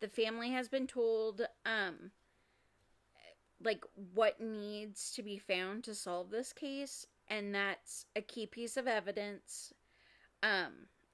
[0.00, 2.10] the family has been told um
[3.64, 8.76] like what needs to be found to solve this case and that's a key piece
[8.76, 9.72] of evidence
[10.42, 10.72] um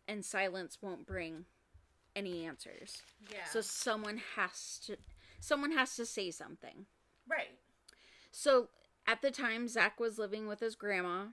[0.09, 1.44] and silence won't bring
[2.16, 3.44] any answers Yeah.
[3.50, 4.96] so someone has to
[5.42, 6.87] someone has to say something
[7.28, 7.59] right.
[8.31, 8.68] so
[9.07, 11.26] at the time Zack was living with his grandma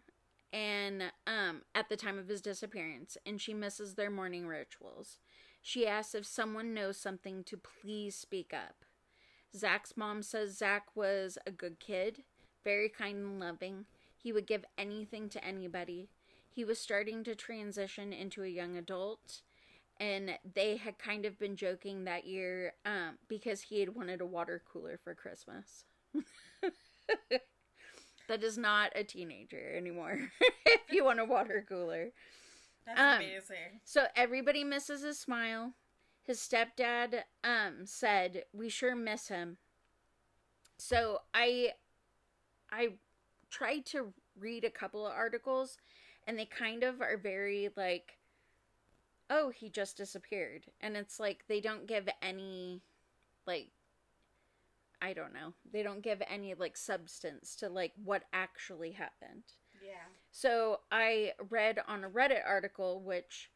[0.52, 5.19] and um at the time of his disappearance and she misses their morning rituals.
[5.62, 8.86] She asks if someone knows something to please speak up.
[9.56, 12.24] Zack's mom says Zack was a good kid,
[12.63, 13.86] very kind and loving.
[14.17, 16.10] He would give anything to anybody.
[16.50, 19.41] He was starting to transition into a young adult
[20.00, 24.26] and they had kind of been joking that year um, because he had wanted a
[24.26, 25.86] water cooler for Christmas.
[28.28, 30.20] that is not a teenager anymore.
[30.66, 32.10] if you want a water cooler.
[32.86, 33.82] That's Um, amazing.
[33.86, 35.74] So everybody misses his smile.
[36.24, 39.58] His stepdad um said, "We sure miss him."
[40.78, 41.74] So I
[42.72, 42.94] I
[43.52, 45.78] tried to read a couple of articles
[46.28, 48.18] and they kind of are very like
[49.30, 50.65] oh, he just disappeared.
[50.82, 52.82] And it's like they don't give any
[53.46, 53.72] like
[55.02, 55.54] I don't know.
[55.72, 59.44] They don't give any like substance to like what actually happened.
[59.82, 60.08] Yeah.
[60.32, 63.50] So I read on a Reddit article, which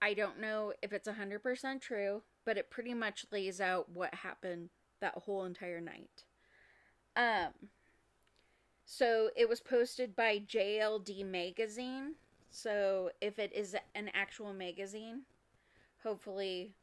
[0.00, 4.70] I don't know if it's 100% true, but it pretty much lays out what happened
[5.00, 6.24] that whole entire night.
[7.14, 7.52] Um
[8.90, 12.14] so it was posted by JLD magazine.
[12.50, 15.22] So if it is an actual magazine,
[16.02, 16.74] hopefully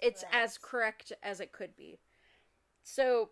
[0.00, 1.98] it's as correct as it could be.
[2.82, 3.30] So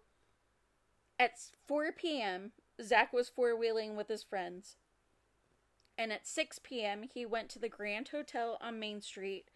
[1.18, 4.76] at 4 p.m., Zack was four wheeling with his friends.
[5.98, 9.50] And at 6 p.m., he went to the Grand Hotel on Main Street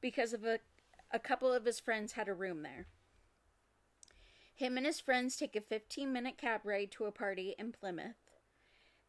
[0.00, 0.60] because of a,
[1.10, 2.86] a couple of his friends had a room there.
[4.54, 8.29] Him and his friends take a 15 minute cab ride to a party in Plymouth.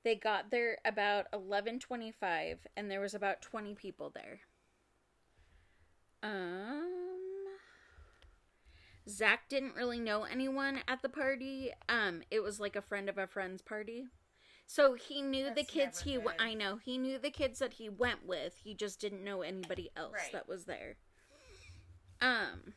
[0.04, 4.42] They got there about 11:25 and there was about 20 people there.
[6.24, 7.02] Um
[9.10, 11.72] Zack didn't really know anyone at the party.
[11.90, 14.06] Um, it was like a friend of a friend's party.
[14.68, 17.74] So he knew That's the kids he w- I know he knew the kids that
[17.74, 18.56] he went with.
[18.64, 20.32] He just didn't know anybody else right.
[20.32, 20.96] that was there.
[22.22, 22.74] Um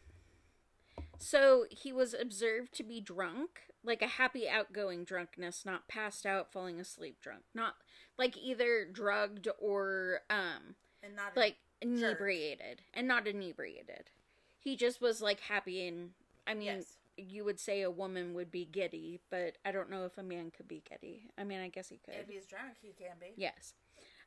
[1.19, 6.53] so he was observed to be drunk, like a happy outgoing drunkenness, not passed out
[6.53, 7.43] falling asleep drunk.
[7.55, 7.75] Not
[8.19, 14.11] like either drugged or um and not like inebriated and not inebriated
[14.65, 16.11] he just was like happy and
[16.47, 16.97] I mean yes.
[17.17, 20.51] you would say a woman would be giddy, but I don't know if a man
[20.51, 21.29] could be giddy.
[21.39, 22.15] I mean, I guess he could.
[22.15, 23.35] If he's drunk, he can be.
[23.37, 23.75] Yes.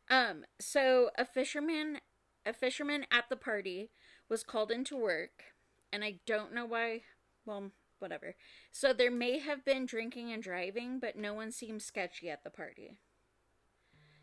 [0.10, 1.98] Um so a fisherman
[2.46, 3.90] a fisherman at the party
[4.30, 5.44] was called into work
[5.92, 7.02] and I don't know why
[7.46, 8.36] well whatever.
[8.72, 12.50] So there may have been drinking and driving, but no one seemed sketchy at the
[12.50, 12.98] party.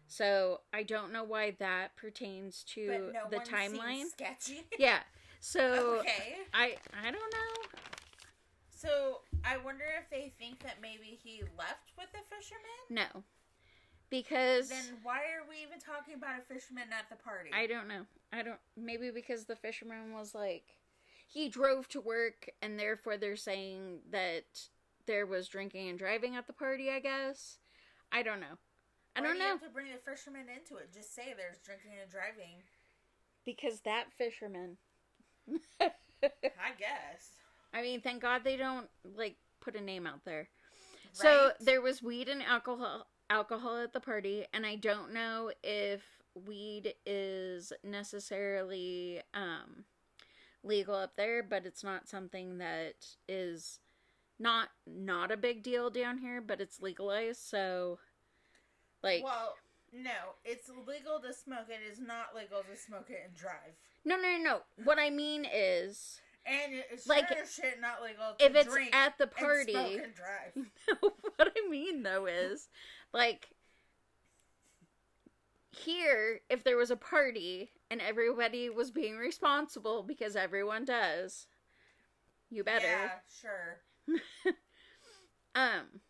[0.07, 4.07] So I don't know why that pertains to no the timeline.
[4.07, 4.63] Sketchy.
[4.79, 5.01] yeah.
[5.41, 6.37] So okay.
[6.53, 7.79] I I don't know.
[8.71, 12.61] So I wonder if they think that maybe he left with the fisherman.
[12.91, 13.25] No,
[14.11, 17.51] because then why are we even talking about a fisherman at the party?
[17.53, 18.03] I don't know.
[18.33, 18.59] I don't.
[18.77, 20.65] Maybe because the fisherman was like
[21.35, 24.45] he drove to work, and therefore they're saying that
[25.07, 26.91] there was drinking and driving at the party.
[26.91, 27.59] I guess.
[28.13, 28.59] I don't know.
[29.17, 29.49] I Why don't do know.
[29.49, 30.93] Have to bring the fisherman into it.
[30.95, 32.63] Just say there's drinking and driving.
[33.45, 34.79] Because that fisherman
[35.83, 37.33] I guess.
[37.73, 40.49] I mean, thank God they don't like put a name out there.
[40.49, 41.13] Right?
[41.13, 46.03] So there was weed and alcohol alcohol at the party, and I don't know if
[46.47, 49.85] weed is necessarily um,
[50.65, 52.95] legal up there, but it's not something that
[53.29, 53.79] is
[54.39, 57.41] not not a big deal down here, but it's legalized.
[57.41, 57.99] So,
[59.03, 59.55] like, well,
[59.93, 61.67] no, it's legal to smoke.
[61.69, 63.75] It is not legal to smoke it and drive.
[64.05, 64.61] No, no, no.
[64.83, 66.21] What I mean is.
[66.47, 69.75] And it's like shit not legal if it's at the party.
[69.75, 70.67] And and drive.
[71.03, 72.69] No, what I mean though is,
[73.15, 73.49] like,
[75.75, 81.47] here, if there was a party and everybody was being responsible because everyone does,
[82.51, 82.87] you better.
[82.87, 83.11] Yeah,
[83.41, 84.55] sure.
[85.55, 86.01] um,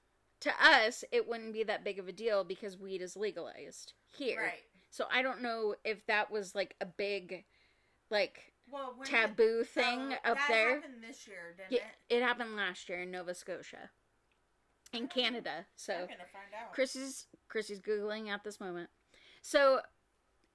[0.41, 4.41] to us, it wouldn't be that big of a deal because weed is legalized here.
[4.43, 4.63] Right.
[4.91, 7.45] So I don't know if that was like a big
[8.11, 10.77] like well, taboo did, thing so up there.
[10.77, 12.17] happened this year, didn't yeah, it?
[12.17, 13.91] It happened last year in Nova Scotia,
[14.93, 15.67] in Canada.
[15.77, 16.73] So I'm gonna find out.
[16.73, 18.91] Chrissy's Chrissy's googling at this moment.
[19.47, 19.81] So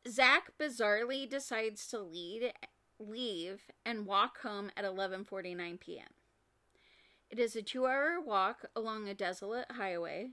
[0.07, 2.53] Zack bizarrely decides to lead,
[2.97, 6.07] leave and walk home at 11:49 p.m.
[7.29, 10.31] It is a 2-hour walk along a desolate highway,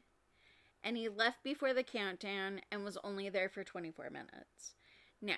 [0.83, 4.73] and he left before the countdown and was only there for 24 minutes.
[5.21, 5.37] Now,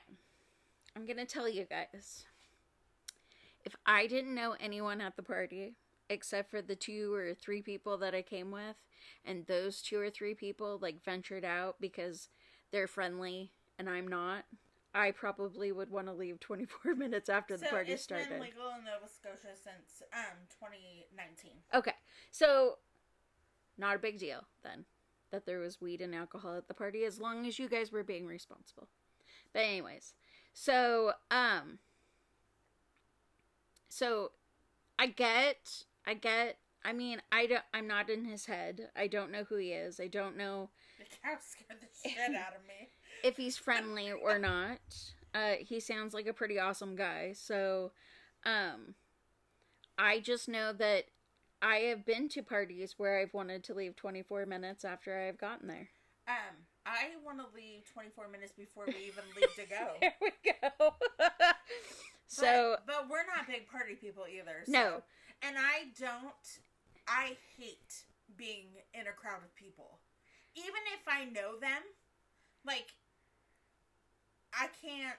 [0.95, 2.25] I'm going to tell you guys.
[3.65, 5.75] If I didn't know anyone at the party,
[6.09, 8.77] except for the two or three people that I came with,
[9.25, 12.29] and those two or three people like ventured out because
[12.71, 14.45] they're friendly and I'm not,
[14.95, 18.23] I probably would want to leave 24 minutes after so the party it's started.
[18.23, 21.53] It's been legal in Nova Scotia since um 2019.
[21.75, 21.95] Okay,
[22.31, 22.79] so
[23.77, 24.85] not a big deal then
[25.31, 28.03] that there was weed and alcohol at the party, as long as you guys were
[28.03, 28.89] being responsible.
[29.53, 30.15] But anyways,
[30.53, 31.79] so, um,
[33.89, 34.33] so
[34.99, 38.89] I get, I get, I mean, I don't, I'm not in his head.
[38.97, 40.01] I don't know who he is.
[40.01, 40.71] I don't know.
[41.23, 42.89] Cow scared the shit out of me.
[43.25, 44.79] if he's friendly or not.
[45.35, 47.33] Uh, he sounds like a pretty awesome guy.
[47.35, 47.93] So,
[48.45, 48.95] um,
[49.99, 51.05] I just know that
[51.61, 55.69] I have been to parties where I've wanted to leave 24 minutes after I've gotten
[55.69, 55.89] there.
[56.27, 59.89] Um, I want to leave 24 minutes before we even leave to go.
[60.01, 60.95] there we go.
[62.27, 64.63] so, but, but, we're not big party people either.
[64.67, 64.73] So.
[64.73, 65.03] No.
[65.43, 66.61] And I don't,
[67.07, 68.03] I hate
[68.37, 69.99] being in a crowd of people.
[70.55, 71.83] Even if I know them,
[72.65, 72.93] like,
[74.53, 75.19] I can't,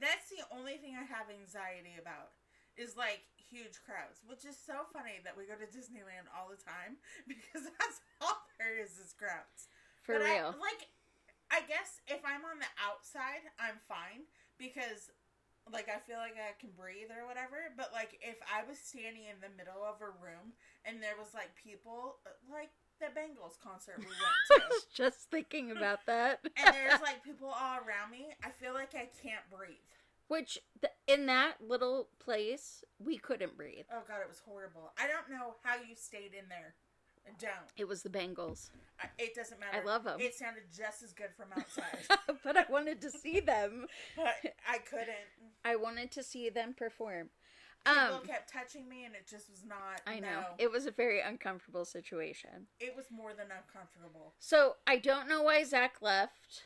[0.00, 2.34] that's the only thing I have anxiety about
[2.74, 6.58] is like huge crowds, which is so funny that we go to Disneyland all the
[6.60, 6.96] time
[7.28, 9.68] because that's all there is is crowds.
[10.02, 10.56] For But real.
[10.56, 10.82] I, like,
[11.52, 15.12] I guess if I'm on the outside, I'm fine because,
[15.70, 17.70] like, I feel like I can breathe or whatever.
[17.76, 20.56] But like, if I was standing in the middle of a room
[20.88, 24.18] and there was like people, uh, like the Bengals concert we went
[24.52, 26.40] I to, was just thinking about that.
[26.56, 29.76] and there's like people all around me, I feel like I can't breathe.
[30.28, 33.84] Which, th- in that little place, we couldn't breathe.
[33.92, 34.92] Oh god, it was horrible.
[34.98, 36.74] I don't know how you stayed in there.
[37.38, 37.52] Don't.
[37.76, 38.70] It was the Bengals.
[39.00, 39.78] I- It doesn't matter.
[39.80, 40.20] I love 'em.
[40.20, 41.98] It sounded just as good from outside,
[42.44, 43.86] but I wanted to see them.
[44.16, 44.34] but
[44.68, 45.08] I couldn't.
[45.64, 47.30] I wanted to see them perform.
[47.84, 50.02] People Um, kept touching me, and it just was not.
[50.06, 50.40] I know.
[50.40, 50.46] no.
[50.58, 52.68] It was a very uncomfortable situation.
[52.78, 54.34] It was more than uncomfortable.
[54.38, 56.62] So I don't know why Zack left,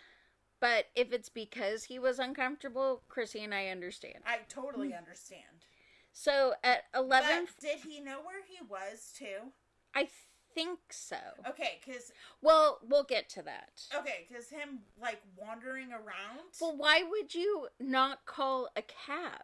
[0.61, 4.25] but if it's because he was uncomfortable, Chrissy and I understand.
[4.27, 5.65] I totally understand.
[6.13, 9.53] So at 11, But did he know where he was too?
[9.95, 10.09] I
[10.55, 11.19] think so.
[11.49, 13.83] Okay, because Well, we'll get to that.
[13.95, 16.41] okay, because him like wandering around.
[16.61, 19.43] Well, why would you not call a cab?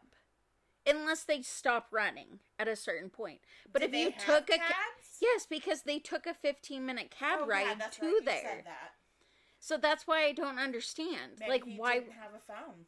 [0.87, 3.41] Unless they stop running at a certain point.
[3.73, 5.19] But Did if you took a cabs?
[5.21, 8.63] yes, because they took a 15 minute cab Oh, ride yeah, to right, there.
[8.65, 8.95] That.
[9.61, 11.35] So that's why I don't understand.
[11.39, 12.87] Maybe like he why didn't have a phone.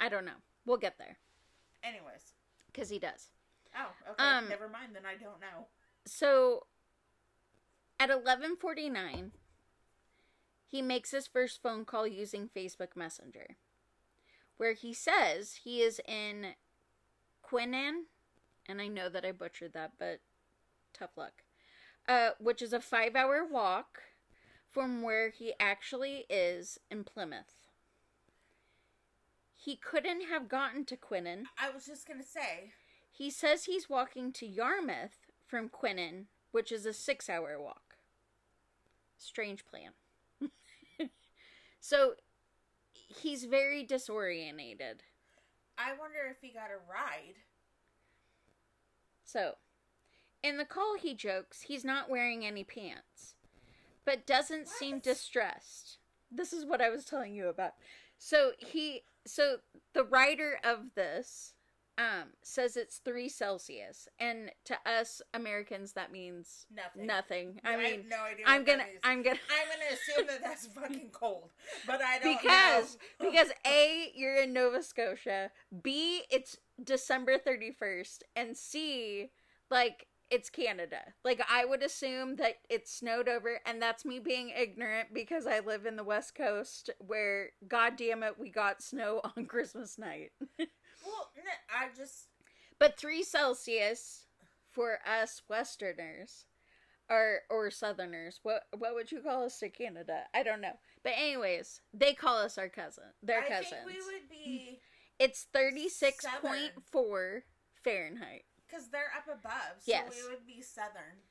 [0.00, 0.40] I don't know.
[0.66, 1.18] We'll get there
[1.84, 2.34] Anyways.
[2.74, 3.28] cuz he does.
[3.76, 4.24] Oh, okay.
[4.24, 4.94] Um, Never mind.
[4.96, 5.66] Then I don't know.
[6.04, 6.66] So
[8.00, 9.30] at 11:49
[10.66, 13.56] he makes his first phone call using Facebook Messenger
[14.58, 16.48] where he says he is in
[17.42, 18.04] Quinan
[18.68, 20.20] and I know that I butchered that but
[20.92, 21.42] tough luck.
[22.06, 24.02] Uh which is a 5-hour walk
[24.70, 27.62] from where he actually is in Plymouth.
[29.56, 32.72] He couldn't have gotten to Quinan I was just gonna say.
[33.10, 37.96] he says he's walking to Yarmouth from Quinan, which is a six hour walk.
[39.16, 39.92] Strange plan.
[41.80, 42.14] so
[43.08, 45.00] he's very disorientated.
[45.76, 47.36] I wonder if he got a ride.
[49.24, 49.54] So,
[50.42, 53.34] in the call, he jokes he's not wearing any pants,
[54.04, 55.98] but doesn't seem distressed.
[56.30, 57.74] This is what I was telling you about.
[58.18, 59.58] So he, so
[59.94, 61.54] the writer of this,
[61.98, 67.06] um, says it's three Celsius, and to us Americans that means Nothing.
[67.06, 67.60] nothing.
[67.64, 68.44] I have mean, no idea.
[68.46, 68.84] I'm gonna.
[69.02, 69.36] I'm gonna.
[69.50, 71.50] I'm gonna assume that that's fucking cold,
[71.86, 73.30] but I don't because know.
[73.30, 75.50] because a you're in Nova Scotia,
[75.82, 79.30] b it's December 31st, and c
[79.70, 81.00] like it's Canada.
[81.24, 85.60] Like I would assume that it snowed over, and that's me being ignorant because I
[85.60, 90.30] live in the West Coast, where God damn it, we got snow on Christmas night.
[91.18, 91.30] Well,
[91.74, 92.28] I just
[92.78, 94.26] but three Celsius
[94.70, 96.44] for us Westerners.
[97.10, 98.40] Or, or Southerners.
[98.42, 100.24] What what would you call us to Canada?
[100.34, 100.74] I don't know.
[101.02, 103.04] But anyways, they call us our cousin.
[103.22, 103.70] Their I cousins.
[103.70, 104.80] think we would be
[105.18, 107.42] It's 36.4
[107.82, 108.44] Fahrenheit.
[108.66, 110.12] because they're up above, so Yes.
[110.22, 111.22] we would be southern.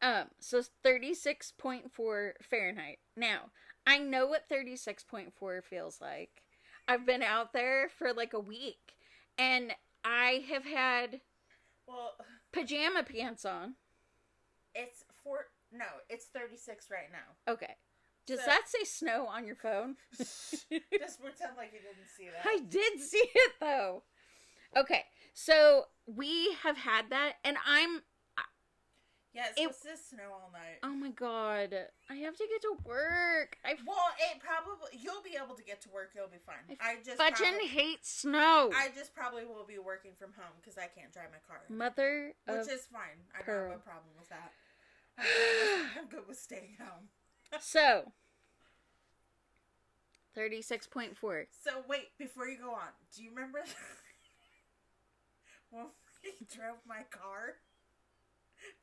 [0.00, 2.98] Um, so 36.4 Fahrenheit.
[3.16, 3.50] Now,
[3.86, 6.44] I know what 36.4 feels like.
[6.86, 8.95] I've been out there for like a week
[9.38, 9.72] and
[10.04, 11.20] I have had
[11.86, 12.14] Well,
[12.52, 13.74] pajama pants on.
[14.74, 15.46] it's four.
[15.72, 17.52] No, it's thirty six right now.
[17.52, 17.74] Okay.
[18.26, 19.96] Does So- that say snow on your phone?
[20.18, 22.42] Just pretend like you didn't see that.
[22.44, 24.02] I did see it though.
[24.76, 25.04] Okay.
[25.34, 28.02] So we have had that and I'm
[29.36, 30.78] Yeah, it's It- supposed to snow all night.
[30.82, 31.74] oh my god.
[32.08, 33.58] I have to get to work.
[33.62, 36.12] I Well, it probably you'll be able to get to work.
[36.14, 36.78] You'll be fine.
[36.80, 38.70] I I just Fudgin probably, hate snow.
[38.74, 42.32] I just probably will be working from home because I can't drive my car, Mother
[42.46, 43.26] of which is fine.
[43.34, 44.52] I don't have a problem with that.
[45.18, 47.10] I'm good with, I'm good with staying home.
[47.60, 48.10] so
[50.34, 51.44] thirty six point four.
[51.50, 53.62] So wait, before you go on, do you remember
[55.70, 55.88] when
[56.24, 57.56] we drove my car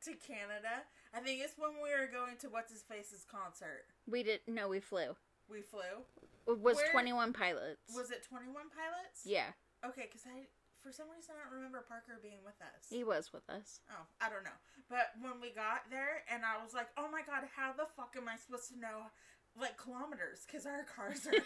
[0.04, 0.84] to Canada?
[1.14, 3.86] I think it's when we were going to what's his face's concert.
[4.10, 5.16] We did no, we flew.
[5.48, 6.04] We flew.
[6.48, 7.94] It was Where- twenty one pilots.
[7.94, 9.24] Was it Twenty One Pilots?
[9.24, 9.52] yeah,
[9.84, 10.48] Okay, because I
[10.82, 12.88] for some reason I don't remember Parker being with us.
[12.92, 13.80] he was with us.
[13.90, 14.58] Oh, I don't know.
[14.92, 18.12] But when we got there, and I was like, "Oh my god, how the fuck
[18.20, 19.08] am I supposed to know
[19.56, 20.44] like kilometers?
[20.44, 21.32] Because our cars are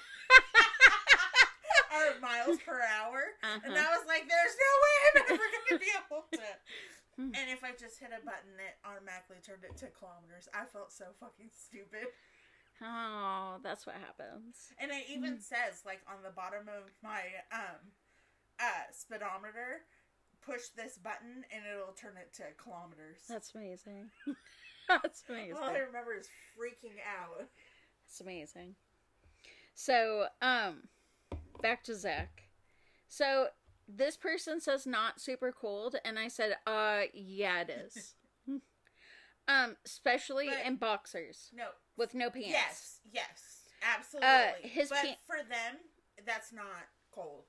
[1.94, 3.78] are miles per hour." And Uh-huh.
[3.78, 6.42] I was like, "There's no way I'm ever gonna be able to."
[7.18, 7.34] Hmm.
[7.34, 10.46] and if I just hit a button, it automatically turned it to kilometers.
[10.54, 12.14] I felt so fucking stupid.
[12.80, 14.70] Oh, that's what happens.
[14.78, 17.90] And it even says, like, on the bottom of my um,
[18.60, 19.82] uh, speedometer,
[20.46, 23.26] push this button and it'll turn it to kilometers.
[23.28, 24.10] That's amazing.
[24.88, 25.56] that's amazing.
[25.56, 27.48] All I remember is freaking out.
[28.06, 28.76] That's amazing.
[29.74, 30.88] So, um,
[31.60, 32.44] back to Zack.
[33.08, 33.48] So
[33.88, 38.14] this person says not super cold, and I said, uh, yeah, it is.
[39.48, 41.68] um, especially But- in boxers No.
[41.96, 42.48] with no pants.
[42.50, 44.28] Yes, yes, absolutely.
[44.28, 45.76] Uh, his but pan- for them,
[46.26, 47.44] that's not cold.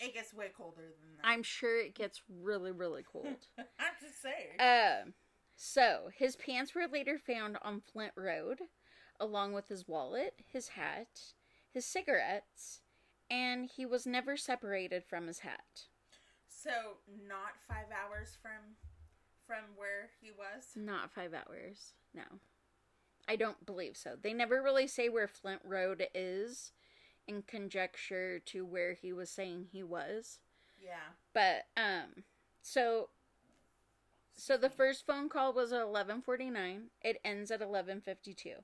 [0.00, 1.26] It gets way colder than that.
[1.26, 3.26] I'm sure it gets really, really cold.
[3.58, 4.58] I'm just saying.
[4.58, 5.14] Um,
[5.56, 8.58] so his pants were later found on Flint Road,
[9.20, 11.20] along with his wallet, his hat,
[11.70, 12.80] his cigarettes,
[13.32, 15.86] and he was never separated from his hat.
[16.46, 16.70] so
[17.26, 18.76] not five hours from
[19.46, 20.68] from where he was.
[20.76, 21.94] Not five hours.
[22.14, 22.22] No.
[23.26, 24.14] I don't believe so.
[24.20, 26.72] They never really say where Flint Road is
[27.26, 30.38] in conjecture to where he was saying he was.
[30.80, 31.14] Yeah.
[31.32, 32.24] But um
[32.62, 33.08] so
[34.34, 36.90] so the first phone call was at 11:49.
[37.02, 38.62] It ends at 11:52.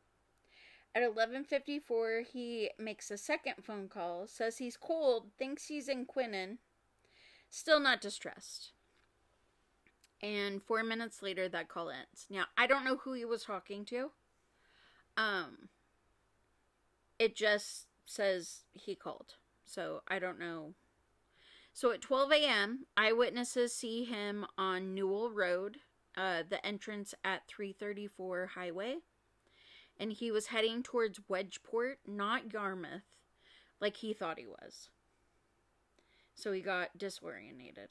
[0.99, 6.59] At 11:54 he makes a second phone call, says he's cold, thinks he's in Quinan,
[7.49, 8.72] still not distressed.
[10.20, 12.26] And 4 minutes later that call ends.
[12.28, 14.11] Now, I don't know who he was talking to.
[15.16, 15.68] Um
[17.16, 19.36] it just says he called.
[19.64, 20.74] So I don't know
[21.72, 25.78] so at 12 a.m., eyewitnesses see him on Newell Road,
[26.16, 28.96] uh, the entrance at 334 Highway,
[29.99, 33.03] and he was heading towards Wedgeport, not Yarmouth,
[33.80, 34.88] like he thought he was.
[36.34, 37.90] So he got disorientated.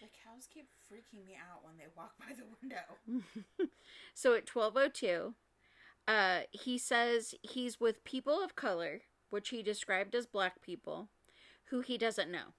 [0.00, 3.70] The cows keep freaking me out when they walk by the window.
[4.14, 5.34] So at 12:02,
[6.08, 11.08] uh, he says he's with people of color, which he described as black people,
[11.66, 12.54] who he doesn't know.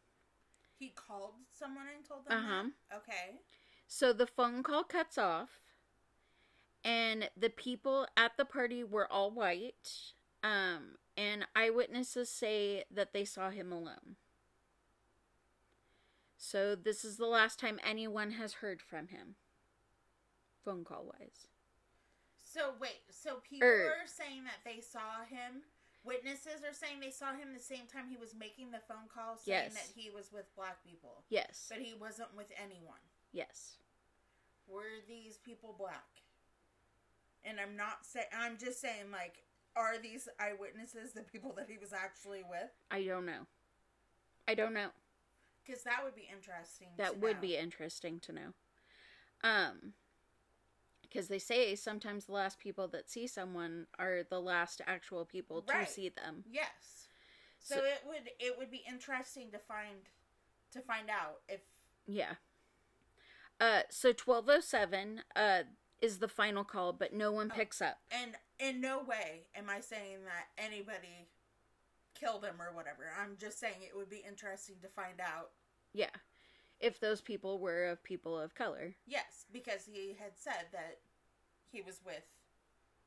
[0.78, 2.98] He called someone and told them Uh-huh.
[2.98, 3.40] Okay.
[3.88, 5.60] So the phone call cuts off,
[6.88, 10.14] and the people at the party were all white.
[10.44, 14.16] Um, and eyewitnesses say that they saw him alone.
[16.38, 19.36] So this is the last time anyone has heard from him,
[20.64, 21.48] phone call wise.
[22.44, 23.92] So wait, so people Er.
[24.04, 25.64] are saying that they saw him.
[26.06, 29.36] Witnesses are saying they saw him the same time he was making the phone call,
[29.38, 29.74] saying Yes.
[29.74, 33.02] that he was with black people, Yes, but he wasn't with anyone.
[33.34, 33.78] yes.
[34.68, 36.06] Were these people black?
[37.48, 38.28] And I'm not saying.
[38.38, 39.44] I'm just saying, like,
[39.76, 42.72] are these eyewitnesses the people that he was actually with?
[42.92, 43.46] I don't know.
[44.48, 44.90] I don't know.
[45.66, 46.88] Because that would be interesting.
[46.98, 47.42] That would know.
[47.42, 48.54] be interesting to know.
[49.44, 49.94] Um,
[51.02, 55.62] because they say sometimes the last people that see someone are the last actual people
[55.62, 56.44] to see them.
[56.50, 57.08] Yes.
[57.60, 60.10] So, So- it would it would be interesting to find
[60.72, 61.62] to find out if
[62.06, 62.36] Yeah.
[63.60, 65.64] Uh, so twelve oh seven uh
[66.02, 67.98] is the final call, but no one oh, picks up.
[68.12, 71.28] and in no way am I saying that anybody
[72.20, 73.12] killed him or whatever.
[73.22, 75.52] I'm just saying it would be interesting to find out.
[75.94, 76.14] Yeah,
[76.80, 78.96] if those people were of people of color.
[79.06, 81.00] Yes, because he had said that
[81.72, 82.26] he was with.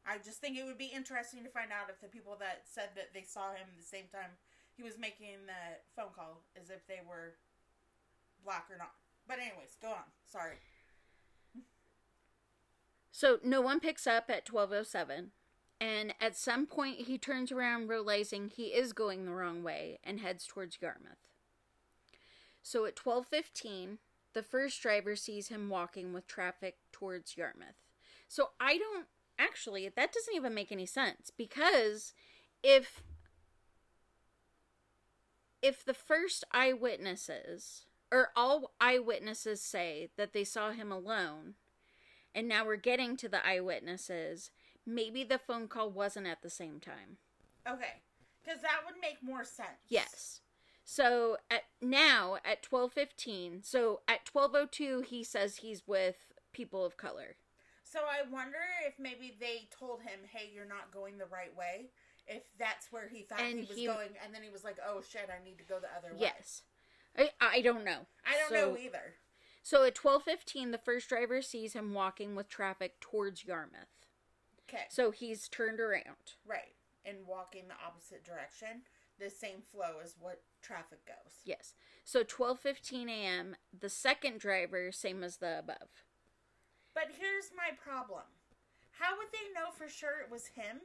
[0.06, 2.90] I just think it would be interesting to find out if the people that said
[2.96, 4.38] that they saw him the same time
[4.76, 7.36] he was making that phone call as if they were
[8.44, 8.92] black or not.
[9.28, 10.08] But anyways, go on.
[10.26, 10.56] Sorry.
[13.10, 15.32] So no one picks up at 1207
[15.80, 20.20] and at some point he turns around realizing he is going the wrong way and
[20.20, 21.18] heads towards Yarmouth.
[22.62, 23.98] So at 1215
[24.32, 27.82] the first driver sees him walking with traffic towards Yarmouth.
[28.28, 29.06] So I don't
[29.38, 32.12] actually that doesn't even make any sense because
[32.62, 33.02] if
[35.62, 41.54] if the first eyewitnesses or all eyewitnesses say that they saw him alone
[42.34, 44.50] and now we're getting to the eyewitnesses.
[44.86, 47.18] Maybe the phone call wasn't at the same time.
[47.68, 48.02] Okay.
[48.42, 49.68] Because that would make more sense.
[49.88, 50.40] Yes.
[50.84, 53.60] So at now at twelve fifteen.
[53.62, 57.36] So at twelve oh two, he says he's with people of color.
[57.84, 61.90] So I wonder if maybe they told him, "Hey, you're not going the right way."
[62.26, 64.78] If that's where he thought And he was he- going, and then he was like,
[64.86, 66.62] "Oh shit, I need to go the other way." Yes.
[67.18, 68.06] I, I don't know.
[68.24, 69.14] I don't So- know either.
[69.70, 74.08] So at twelve fifteen, the first driver sees him walking with traffic towards Yarmouth.
[74.68, 76.34] Okay, So he's turned around.
[76.44, 78.82] right, and walking the opposite direction,
[79.20, 81.34] the same flow as what traffic goes.
[81.44, 81.74] Yes.
[82.04, 83.54] So twelve fifteen a.m.
[83.78, 86.02] The second driver, same as the above.
[86.92, 88.24] But here's my problem:
[88.98, 90.80] How would they know for sure it was him?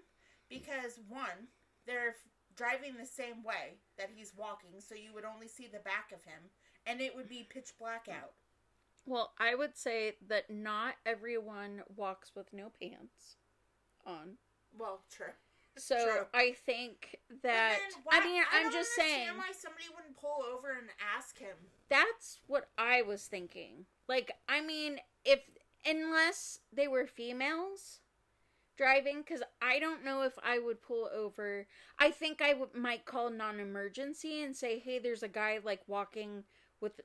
[0.47, 1.49] Because one,
[1.87, 2.17] they're
[2.55, 6.23] driving the same way that he's walking, so you would only see the back of
[6.23, 6.51] him,
[6.85, 8.33] and it would be pitch black out.
[9.05, 13.37] Well, I would say that not everyone walks with no pants
[14.05, 14.37] on.
[14.77, 15.33] Well, true.
[15.77, 16.25] So True.
[16.33, 20.71] I think that why- I mean I I'm just saying why somebody wouldn't pull over
[20.71, 21.57] and ask him.
[21.89, 23.85] that's what I was thinking.
[24.07, 25.41] Like I mean if
[25.85, 27.99] unless they were females
[28.77, 31.67] driving cuz I don't know if I would pull over.
[31.99, 36.45] I think I would might call non-emergency and say, "Hey, there's a guy like walking
[36.79, 37.01] with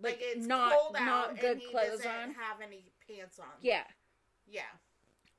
[0.00, 2.92] like, Like, it's not cold out not and good he clothes doesn't on." have any
[3.08, 3.46] pants on.
[3.60, 3.84] Yeah.
[4.46, 4.62] Yeah.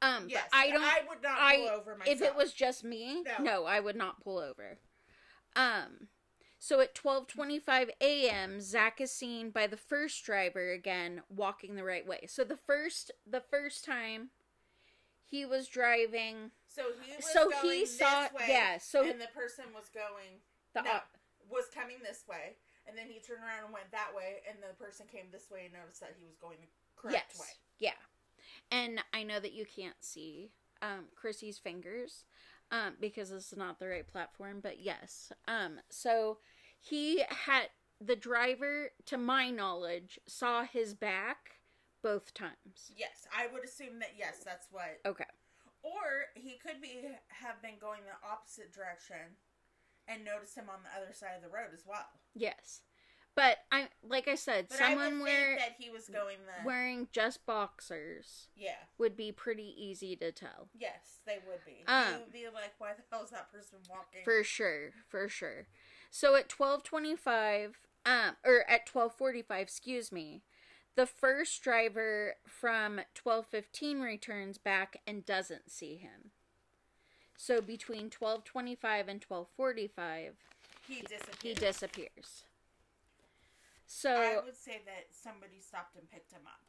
[0.02, 0.48] Um Yes.
[0.52, 2.16] but I don't I would not I- pull over myself.
[2.18, 3.44] if it was just me, No.
[3.44, 3.66] no.
[3.66, 4.78] I would not pull over.
[5.56, 6.10] Um,
[6.60, 11.84] so at twelve twenty-five a.m., Zack is seen by the first driver again walking the
[11.84, 12.26] right way.
[12.28, 14.30] So the first, the first time
[15.24, 18.78] he was driving, so he was so he saw, this way, yeah.
[18.78, 20.42] So and the person was going
[20.74, 21.18] the no, op-
[21.50, 22.56] was coming this way,
[22.88, 25.66] and then he turned around and went that way, and the person came this way
[25.66, 27.54] and noticed that he was going the correct yes, way.
[27.80, 28.00] yeah.
[28.72, 32.26] And I know that you can't see um Chrissy's fingers,
[32.72, 34.60] um, because this is not the right platform.
[34.62, 36.40] But yes, um, so
[36.80, 37.70] he had
[38.00, 41.60] the driver, to my knowledge, saw his back
[42.04, 42.92] both times.
[42.96, 44.12] Yes, I would assume that.
[44.18, 45.00] Yes, that's what.
[45.06, 45.26] Okay.
[45.84, 49.38] Or he could be have been going the opposite direction,
[50.08, 52.08] and noticed him on the other side of the road as well.
[52.34, 52.82] Yes.
[53.36, 56.66] But I like I said, But someone would wear, that he was going the.
[56.66, 58.72] wearing just boxers yeah.
[58.98, 60.70] would be pretty easy to tell.
[60.76, 61.84] Yes, they would be.
[61.88, 64.22] Um, you would be like, why the hell is that person walking?
[64.24, 65.68] For sure, for sure.
[66.10, 67.74] So at 12:25
[68.08, 70.42] um or at 12:45, excuse me,
[70.96, 76.32] the first driver from 12:15 returns back and doesn't see him.
[77.38, 80.34] So between 12:25 and 12:45,
[80.88, 81.38] he disappeared.
[81.42, 82.44] he disappears.
[83.86, 86.62] So I would say that somebody stopped and picked him up.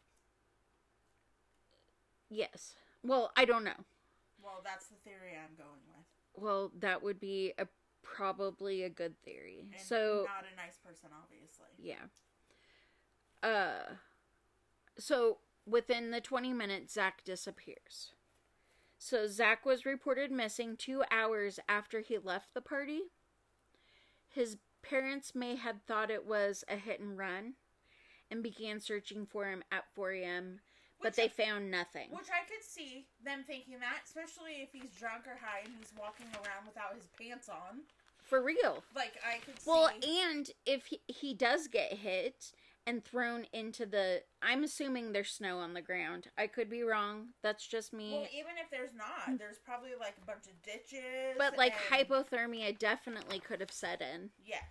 [2.28, 2.74] yes.
[3.02, 3.84] Well, I don't know.
[4.42, 6.06] Well, that's the theory I'm going with.
[6.34, 7.66] Well, that would be a
[8.02, 9.66] probably a good theory.
[9.72, 11.66] And so not a nice person, obviously.
[11.78, 12.06] yeah.
[13.42, 13.94] Uh
[14.98, 18.12] so within the 20 minutes Zack disappears.
[18.98, 23.02] So Zack was reported missing 2 hours after he left the party.
[24.28, 27.54] His parents may have thought it was a hit and run
[28.30, 30.60] and began searching for him at 4 a.m.,
[31.00, 32.10] but Which they I- found nothing.
[32.10, 35.92] Which I could see them thinking that, especially if he's drunk or high and he's
[35.98, 37.82] walking around without his pants on.
[38.24, 38.82] For real.
[38.96, 39.70] Like I could see.
[39.70, 42.52] Well, and if he, he does get hit
[42.88, 46.28] and thrown into the, I'm assuming there's snow on the ground.
[46.38, 47.28] I could be wrong.
[47.42, 48.12] That's just me.
[48.12, 51.36] well, even if there's not, there's probably like a bunch of ditches.
[51.36, 54.30] but like and- hypothermia definitely could have set in.
[54.42, 54.62] Yes.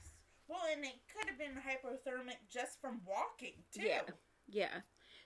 [0.48, 3.86] Well, and it could have been hypothermic just from walking too.
[3.86, 4.02] Yeah.
[4.48, 4.80] Yeah.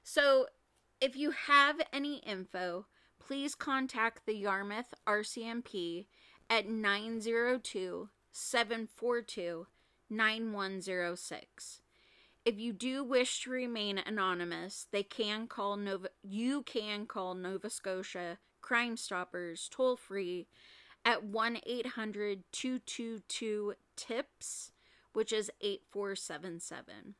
[0.03, 0.47] So
[0.99, 2.87] if you have any info,
[3.19, 6.07] please contact the Yarmouth RCMP
[6.49, 9.67] at 902 742
[10.09, 11.81] 9106.
[12.43, 17.69] If you do wish to remain anonymous, they can call Nova you can call Nova
[17.69, 20.47] Scotia Crime Stoppers toll free
[21.05, 24.71] at 1-800-222 TIPS,
[25.13, 27.13] which is 8477.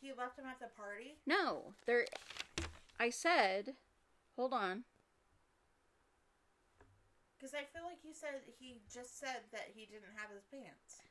[0.00, 1.16] He left them at the party.
[1.26, 2.06] No, there.
[2.98, 3.74] I said,
[4.34, 4.84] hold on.
[7.38, 11.02] Because I feel like you said he just said that he didn't have his pants.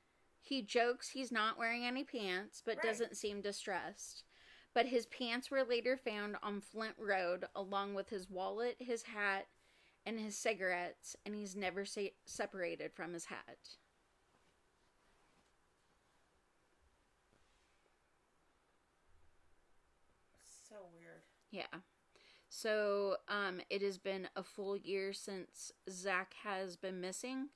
[0.41, 2.85] He jokes he's not wearing any pants, but Right.
[2.87, 4.23] doesn't seem distressed.
[4.73, 9.45] But his pants were later found on Flint Road, along with his wallet, his hat,
[10.05, 11.85] and his cigarettes, and he's never
[12.25, 13.57] separated from his hat.
[20.67, 21.23] So weird.
[21.51, 21.79] Yeah.
[22.49, 27.49] So um, it has been a full year since Zack has been missing.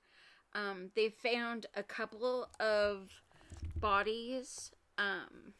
[0.53, 3.09] Um, they found a couple of
[3.75, 5.53] bodies um,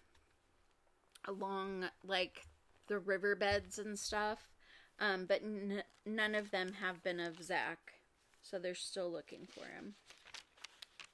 [1.28, 2.46] along like
[2.88, 4.53] the riverbeds and stuff
[5.00, 7.94] um, but n- none of them have been of Zack.
[8.42, 9.96] So they're still looking for him.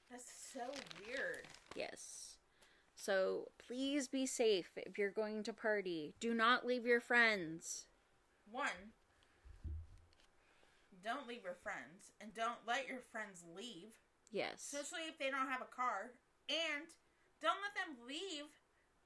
[0.09, 0.61] That's so
[1.05, 1.47] weird.
[1.75, 2.37] Yes.
[2.95, 6.15] So please be safe if you're going to party.
[6.19, 7.85] Do not leave your friends.
[8.51, 8.93] One,
[11.03, 13.93] don't leave your friends, and don't let your friends leave,
[14.31, 14.55] Yes.
[14.73, 16.11] especially if they don't have a car.
[16.49, 16.87] And
[17.41, 18.45] don't let them leave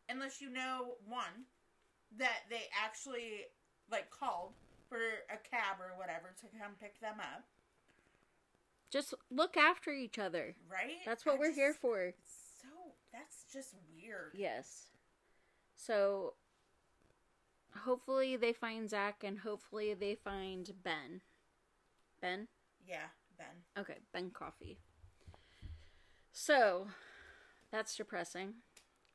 [0.10, 1.46] unless you know one
[2.18, 3.42] that they actually
[3.92, 4.54] like called
[4.94, 5.00] for
[5.34, 7.44] a cab or whatever to come pick them up,
[8.92, 10.56] Just look after each other.
[10.70, 11.00] right?
[11.04, 12.14] That's what I we're just- here for.
[12.62, 12.68] So
[13.12, 14.34] that's just weird.
[14.36, 14.92] Yes.
[15.76, 16.36] So
[17.76, 21.22] hopefully they find Zack and hopefully they find Ben.
[22.22, 22.48] Ben?
[22.86, 23.64] Yeah, Ben.
[23.76, 24.78] Okay, Ben Coffey.
[26.32, 26.88] So
[27.72, 28.63] that's depressing.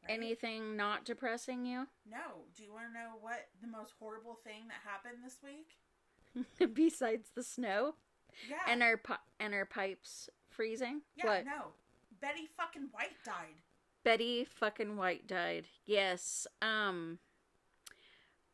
[0.06, 0.12] Right?
[0.14, 1.86] Anything not depressing you?
[2.10, 2.44] No.
[2.56, 6.74] Do you want to know what the most horrible thing that happened this week?
[6.74, 7.94] Besides the snow
[8.48, 8.56] Yeah.
[8.66, 11.02] and our pi- and our pipes freezing?
[11.16, 11.44] yeah, what?
[11.44, 11.72] no.
[12.20, 13.56] Betty fucking White died.
[14.04, 15.66] Betty fucking White died.
[15.84, 16.46] Yes.
[16.62, 17.18] Um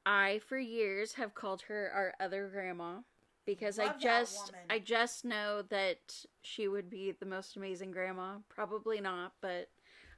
[0.05, 2.99] I for years have called her our other grandma
[3.47, 4.53] because I Love that just.
[4.69, 8.39] I just know that she would be the most amazing grandma.
[8.49, 9.69] Probably not, but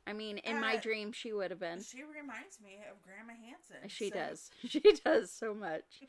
[0.06, 1.82] I mean in my Uh, dream she would have been.
[1.82, 3.88] She reminds me of Grandma Hanson.
[3.88, 4.50] She so- does.
[4.68, 6.02] She does so much.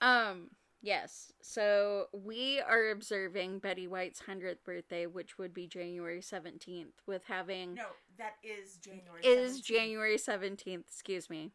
[0.00, 0.50] Um
[0.82, 1.32] yes.
[1.40, 7.74] So we are observing Betty White's 100th birthday, which would be January 17th with having
[7.74, 7.86] No,
[8.18, 9.24] that is January.
[9.24, 9.64] is 17th.
[9.64, 11.52] January 17th, excuse me.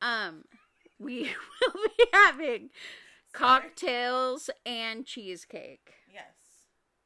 [0.00, 0.44] Um
[0.98, 1.22] we
[1.60, 2.70] will be having Sorry.
[3.32, 5.94] cocktails and cheesecake.
[6.12, 6.34] Yes.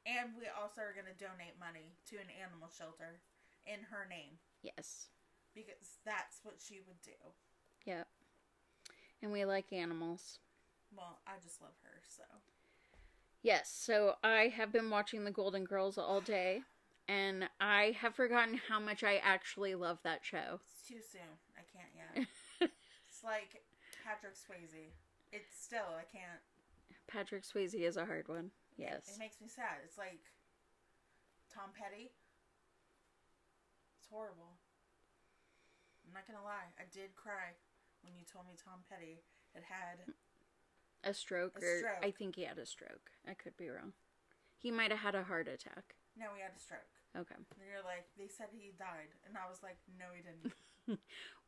[0.06, 3.20] And we also are going to donate money to an animal shelter
[3.66, 5.08] in her name Yes.
[5.54, 7.10] because that's what she would do.
[7.84, 8.06] Yep.
[9.22, 10.38] And we like animals.
[10.96, 12.22] Well, I just love her, so.
[13.42, 16.62] Yes, so I have been watching the Golden Girls all day
[17.08, 20.60] and I have forgotten how much I actually love that show.
[20.74, 21.38] It's too soon.
[21.56, 22.26] I can't yet.
[23.08, 23.62] it's like
[24.04, 24.90] Patrick Swayze.
[25.32, 26.40] It's still, I can't.
[27.06, 28.50] Patrick Swayze is a hard one.
[28.76, 29.08] Yes.
[29.14, 29.78] It makes me sad.
[29.84, 30.20] It's like
[31.54, 32.10] Tom Petty.
[34.06, 34.54] It's horrible.
[36.06, 36.70] I'm not gonna lie.
[36.78, 37.58] I did cry
[38.02, 39.18] when you told me Tom Petty
[39.54, 39.98] had had.
[41.02, 42.02] A stroke A or stroke.
[42.06, 43.10] I think he had a stroke.
[43.28, 43.92] I could be wrong.
[44.58, 45.94] He might have had a heart attack.
[46.16, 46.86] No, he had a stroke.
[47.16, 47.34] Okay.
[47.34, 50.52] And you're like, they said he died, and I was like, no, he didn't.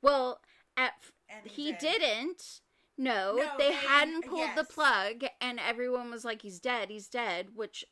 [0.02, 0.40] Well,
[0.76, 1.78] at f- And he did.
[2.00, 2.60] didn't.
[2.96, 6.88] No, No, they, they- hadn't pulled the plug, and everyone was like, "He's dead.
[6.90, 7.84] He's dead." Which,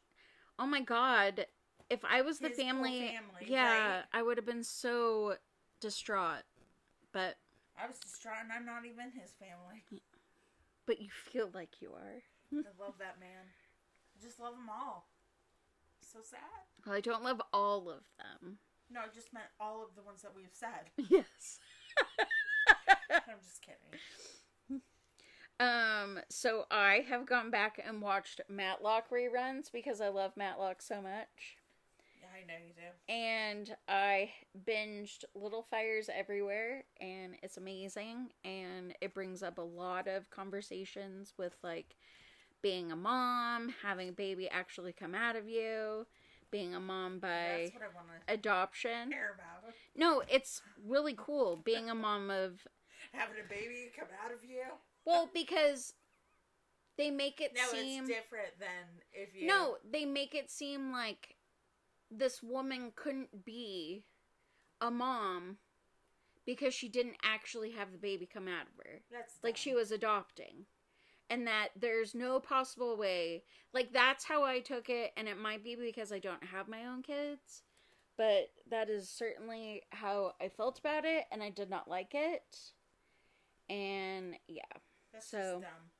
[0.59, 1.47] oh my god,
[1.91, 4.05] if I was the family, family, yeah, right?
[4.13, 5.37] I would have been so
[5.81, 6.43] distraught.
[7.13, 7.37] But,
[7.81, 9.85] I was distraught, and I'm not even his family.
[10.87, 12.23] but you feel like you are.
[12.53, 13.45] I love that man.
[14.19, 15.09] I just love them all.
[16.01, 16.41] So sad.
[16.85, 18.59] Well, I don't love all of them.
[18.91, 20.91] No, I just meant all of the ones that we've said.
[21.11, 21.59] Yes.
[23.11, 24.81] I'm just kidding.
[25.59, 31.01] Um, so I have gone back and watched Matlock reruns because I love Matlock so
[31.01, 31.57] much.
[32.37, 33.13] I know you do.
[33.13, 34.31] and I
[34.67, 38.31] binged Little Fires Everywhere, and it's amazing.
[38.45, 41.97] And it brings up a lot of conversations with like
[42.63, 46.07] being a mom, having a baby actually come out of you,
[46.51, 47.29] being a mom by
[47.71, 49.15] That's what I want to adoption.
[49.95, 52.67] No, it's really cool being a mom of
[53.13, 54.63] Having a baby come out of you.
[55.05, 55.95] well because
[56.99, 58.69] they make it No, seem it's different than
[59.13, 59.47] if you.
[59.47, 61.36] No, they make it seem like
[62.11, 64.05] this woman couldn't be
[64.81, 65.57] a mom
[66.45, 69.01] because she didn't actually have the baby come out of her.
[69.11, 70.67] that's Like she was adopting.
[71.29, 73.43] And that there's no possible way.
[73.73, 76.87] Like that's how I took it and it might be because I don't have my
[76.87, 77.63] own kids,
[78.17, 82.59] but that is certainly how I felt about it and I did not like it.
[83.69, 84.63] And yeah.
[85.13, 85.91] That's so- just dumb.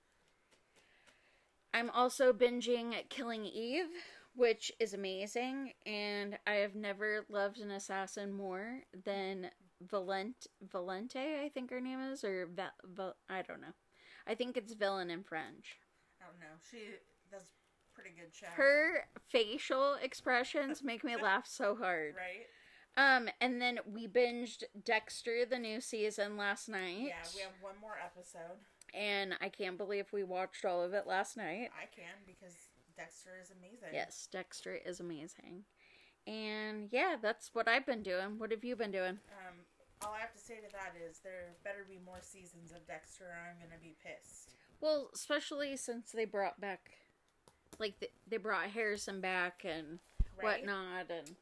[1.75, 3.91] I'm also binging Killing Eve,
[4.37, 9.51] which is amazing, and I have never loved an assassin more than
[9.85, 10.47] Valente.
[10.73, 13.75] Valente, I think her name is, or Va- Va- I don't know.
[14.27, 15.79] I think it's villain in French.
[16.21, 16.57] I don't know.
[16.71, 16.79] She
[17.31, 17.43] does
[17.95, 18.47] pretty good show.
[18.55, 22.15] Her facial expressions make me laugh so hard.
[22.17, 22.47] right?
[22.99, 27.09] Um, and then we binged Dexter, the new season, last night.
[27.09, 28.57] Yeah, we have one more episode.
[28.95, 31.69] and I can't believe we watched all of it last night.
[31.77, 32.55] I can because
[32.97, 33.91] Dexter is amazing.
[33.93, 35.65] Yes, Dexter is amazing.
[36.27, 38.39] And yeah, that's what I've been doing.
[38.39, 39.19] What have you been doing?
[39.31, 39.55] Um,
[40.03, 43.25] all I have to say to that is there better be more seasons of Dexter,
[43.25, 44.55] or I'm gonna be pissed.
[44.81, 46.91] Well, especially since they brought back,
[47.79, 50.01] like, th- they brought Harrison back and
[50.37, 50.61] Right?
[50.61, 51.11] whatnot.
[51.11, 51.37] And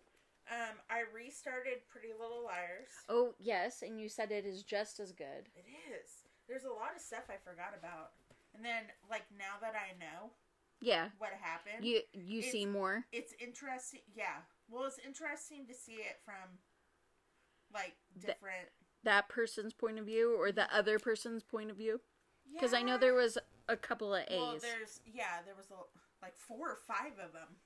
[0.51, 2.89] Um, I restarted Pretty Little Liars.
[3.09, 5.49] oh, yes, and you said it is just as good.
[5.57, 6.25] It is.
[6.47, 8.13] There's a lot of stuff I forgot about,
[8.55, 10.31] and then like now that I know
[10.85, 13.07] Yeah, what happened, you you It's- see more.
[13.13, 14.03] it's interesting.
[14.15, 16.59] Yeah, well, it's interesting to see it from
[17.73, 18.69] like different.
[19.03, 22.01] That person's point of view or the other person's point of view.
[22.53, 24.41] Because I know there was a couple of A's.
[24.41, 25.75] Well, there's yeah, there was a,
[26.23, 27.57] like four or five of them.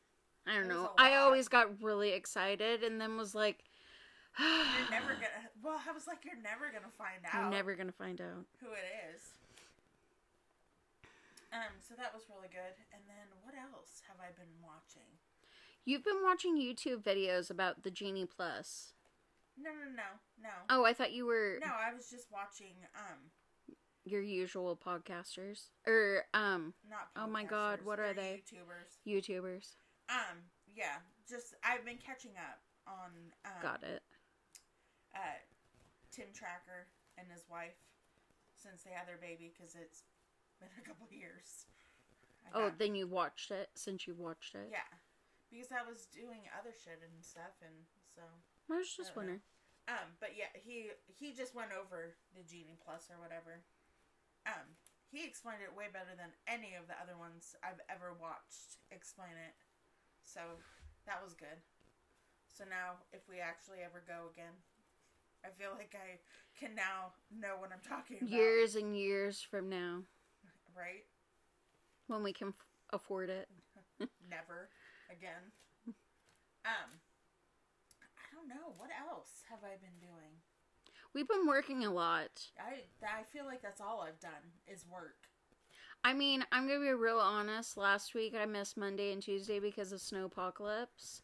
[0.47, 0.93] I don't know.
[0.97, 3.65] i always got really excited and then was like,
[4.39, 5.51] You're never gonna.
[5.63, 7.41] Well, I was like, you're never gonna find out.
[7.43, 8.47] You're never gonna find out.
[8.61, 9.21] who it is.
[11.53, 12.77] Um, so that was really good.
[12.93, 15.09] And then what else have I been watching?
[15.85, 18.93] You've been watching YouTube videos about the Genie Plus.
[19.57, 20.09] No, no, no,
[20.43, 20.55] no.
[20.69, 22.77] Oh, I thought you were No, I was just watching.
[22.95, 23.33] Um,
[24.09, 27.09] your usual podcasters or um not.
[27.17, 28.43] Oh my God, what are they?
[28.43, 28.97] YouTubers.
[29.07, 29.77] YouTubers.
[30.09, 33.11] Um, yeah, just I've been catching up on.
[33.45, 34.03] Um, Got it.
[35.15, 35.39] Uh,
[36.11, 36.89] Tim Tracker
[37.19, 37.77] and his wife
[38.57, 40.03] since they had their baby because it's
[40.61, 41.67] been a couple years.
[42.47, 44.69] I Oh, got- then you watched it since you watched it.
[44.71, 44.89] yeah,
[45.51, 47.75] because I was doing other shit and stuff, and
[48.15, 48.23] so.
[48.71, 49.21] I was just I don't know.
[49.41, 49.43] wondering.
[49.89, 53.65] Um, but yeah, he he just went over the Genie Plus or whatever.
[54.45, 54.77] Um,
[55.09, 59.33] he explained it way better than any of the other ones I've ever watched explain
[59.41, 59.57] it.
[60.29, 60.61] So
[61.09, 61.57] that was good.
[62.53, 64.53] So now, if we actually ever go again,
[65.41, 66.21] I feel like I
[66.53, 68.29] can now know what I'm talking about.
[68.29, 70.05] Years and years from now,
[70.79, 71.05] right?
[72.09, 72.55] when we can f-
[72.93, 73.49] afford it.
[74.31, 74.71] Never
[75.11, 75.53] again.
[76.65, 76.91] Um,
[78.17, 80.41] I don't know what else have I been doing.
[81.15, 82.49] We've been working a lot.
[82.59, 85.29] I I feel like that's all I've done is work.
[86.05, 87.77] I mean, I'm gonna be real honest.
[87.77, 91.23] Last week I missed Monday and Tuesday because of snowpocalypse,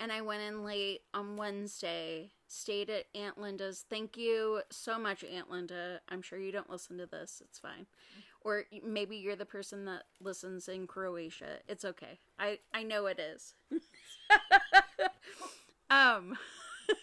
[0.00, 2.32] and I went in late on Wednesday.
[2.48, 3.84] Stayed at Aunt Linda's.
[3.88, 6.00] Thank you so much, Aunt Linda.
[6.08, 7.42] I'm sure you don't listen to this.
[7.44, 7.86] It's fine.
[8.48, 11.58] Or maybe you're the person that listens in Croatia.
[11.68, 12.18] It's okay.
[12.38, 13.54] I I know it is.
[15.90, 16.38] um.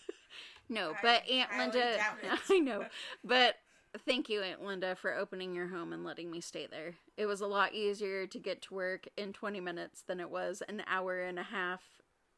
[0.69, 1.99] no, I but Aunt highly Linda.
[2.49, 2.85] I know,
[3.23, 3.57] but
[4.05, 6.95] Thank you, Aunt Linda, for opening your home and letting me stay there.
[7.15, 10.61] It was a lot easier to get to work in 20 minutes than it was
[10.67, 11.81] an hour and a half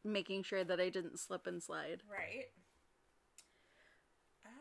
[0.03, 2.03] making sure that I didn't slip and slide.
[2.11, 2.49] Right.
[4.45, 4.51] Um,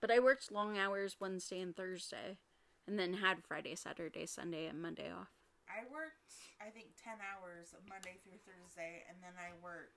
[0.00, 2.38] But I worked long hours Wednesday and Thursday,
[2.86, 5.30] and then had Friday, Saturday, Sunday, and Monday off.
[5.70, 9.94] I worked, I think, 10 hours Monday through Thursday, and then I worked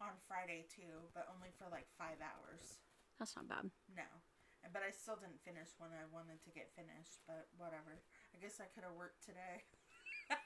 [0.00, 2.80] on Friday too, but only for like five hours.
[3.18, 3.70] That's not bad.
[3.94, 4.08] No.
[4.72, 8.00] But I still didn't finish when I wanted to get finished, but whatever.
[8.34, 9.64] I guess I could have worked today.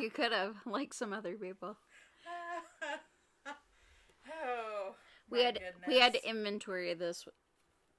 [0.00, 1.76] You could have, like some other people.
[3.46, 4.94] oh,
[5.30, 6.30] We had we had goodness.
[6.30, 7.26] inventory this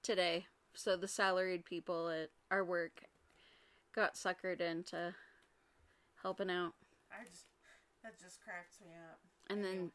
[0.02, 3.02] today, so the salaried people at our work
[3.94, 5.14] got suckered into
[6.22, 6.74] helping out.
[7.12, 7.46] I just
[8.04, 9.20] that just cracks me up.
[9.50, 9.92] and then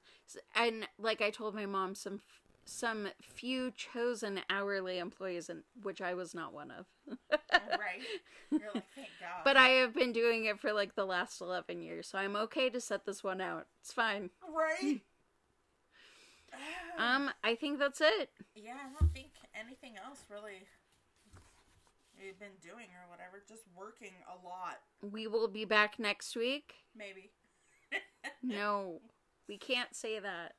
[0.57, 2.21] and like i told my mom some
[2.65, 6.87] some few chosen hourly employees and which i was not one of
[7.31, 8.01] right?
[8.51, 9.43] You're like, thank God.
[9.45, 12.69] but i have been doing it for like the last 11 years so i'm okay
[12.71, 15.01] to set this one out it's fine right.
[16.99, 19.30] um i think that's it yeah, I don't think
[19.65, 20.67] anything else really
[22.23, 23.43] we've been doing or whatever.
[23.49, 27.31] Just working a lot, we will be back next week maybe.
[28.43, 29.01] no
[29.49, 30.53] we can't say that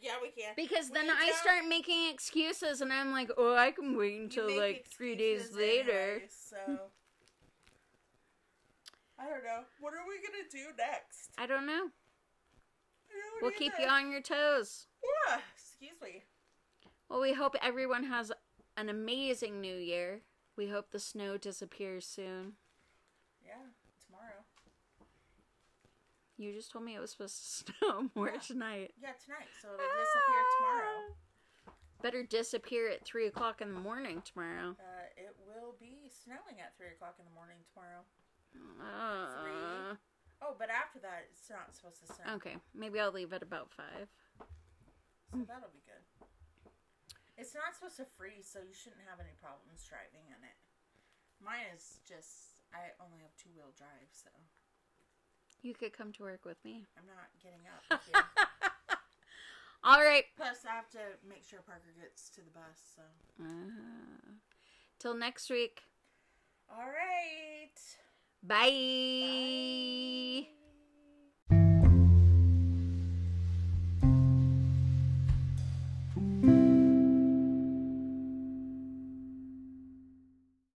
[0.00, 0.56] Yeah, we can't.
[0.56, 4.46] because then i don't- start making excuses and i'm like oh i can wait until
[4.56, 6.56] like three days later anyway, so
[9.18, 9.60] I don't know.
[9.80, 11.30] What are we gonna do next?
[11.38, 14.86] i don't know I don't we'll keep you on your toes
[15.28, 15.38] Yeah.
[15.56, 16.22] Excuse me.
[17.14, 18.32] Well, we hope everyone has
[18.76, 20.22] an amazing new year.
[20.56, 22.54] We hope the snow disappears soon.
[23.40, 23.70] Yeah,
[24.04, 24.42] tomorrow.
[26.36, 28.40] You just told me it was supposed to snow more Yeah.
[28.40, 28.94] tonight.
[29.00, 29.46] Yeah, tonight.
[29.62, 30.98] So it'll disappear tomorrow.
[32.02, 34.70] Better disappear at 3 o'clock in the morning tomorrow.
[34.80, 38.02] Uh, it will be snowing at three o'clock in the morning tomorrow.
[38.82, 39.94] Uh,
[40.42, 42.34] Oh, but after that, it's not supposed to snow.
[42.34, 43.86] okay, maybe I'll leave at about 5.
[45.30, 46.02] So that'll be good.
[47.36, 50.56] It's not supposed to freeze, so you shouldn't have any problems driving in it.
[51.42, 54.30] Mine is just I only have two wheel drive, so
[55.62, 56.86] You could come to work with me.
[56.96, 57.82] I'm not getting up.
[59.84, 60.24] All right.
[60.36, 62.80] Plus, I have to make sure Parker gets to the bus.
[62.96, 63.02] So,
[63.42, 64.38] Uh,
[64.98, 65.82] till next week.
[66.70, 67.76] all right.
[68.42, 68.70] Bye.
[70.46, 70.63] Bye.